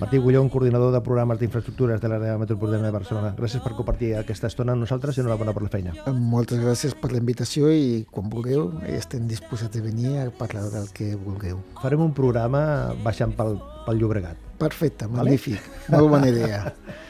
Martí 0.00 0.18
Gullón, 0.18 0.50
coordinador 0.52 0.92
de 0.92 1.00
programes 1.00 1.38
d'infraestructures 1.40 2.00
de 2.02 2.10
l'àrea 2.10 2.36
metropolitana 2.40 2.90
de 2.90 2.94
Barcelona. 2.96 3.32
Gràcies 3.38 3.62
per 3.64 3.72
compartir 3.78 4.12
aquesta 4.18 4.50
estona 4.50 4.74
amb 4.74 4.84
nosaltres 4.84 5.16
i 5.16 5.22
enhorabona 5.24 5.54
per 5.56 5.64
la 5.64 5.72
feina. 5.72 5.94
Moltes 6.34 6.60
gràcies 6.62 6.96
per 6.98 7.12
la 7.14 7.22
invitació 7.22 7.70
i 7.72 8.04
quan 8.10 8.28
vulgueu 8.32 8.68
estem 8.96 9.26
disposats 9.30 9.78
a 9.78 9.84
venir 9.84 10.18
a 10.20 10.28
parlar 10.36 10.68
del 10.74 10.90
que 10.96 11.14
vulgueu. 11.16 11.62
Farem 11.82 12.04
un 12.08 12.14
programa 12.16 12.62
baixant 13.04 13.34
pel, 13.38 13.56
pel 13.86 14.02
Llobregat. 14.02 14.46
Perfecte, 14.60 15.08
magnífic. 15.08 15.60
Molt 15.92 16.12
bona 16.16 16.32
idea. 16.32 16.64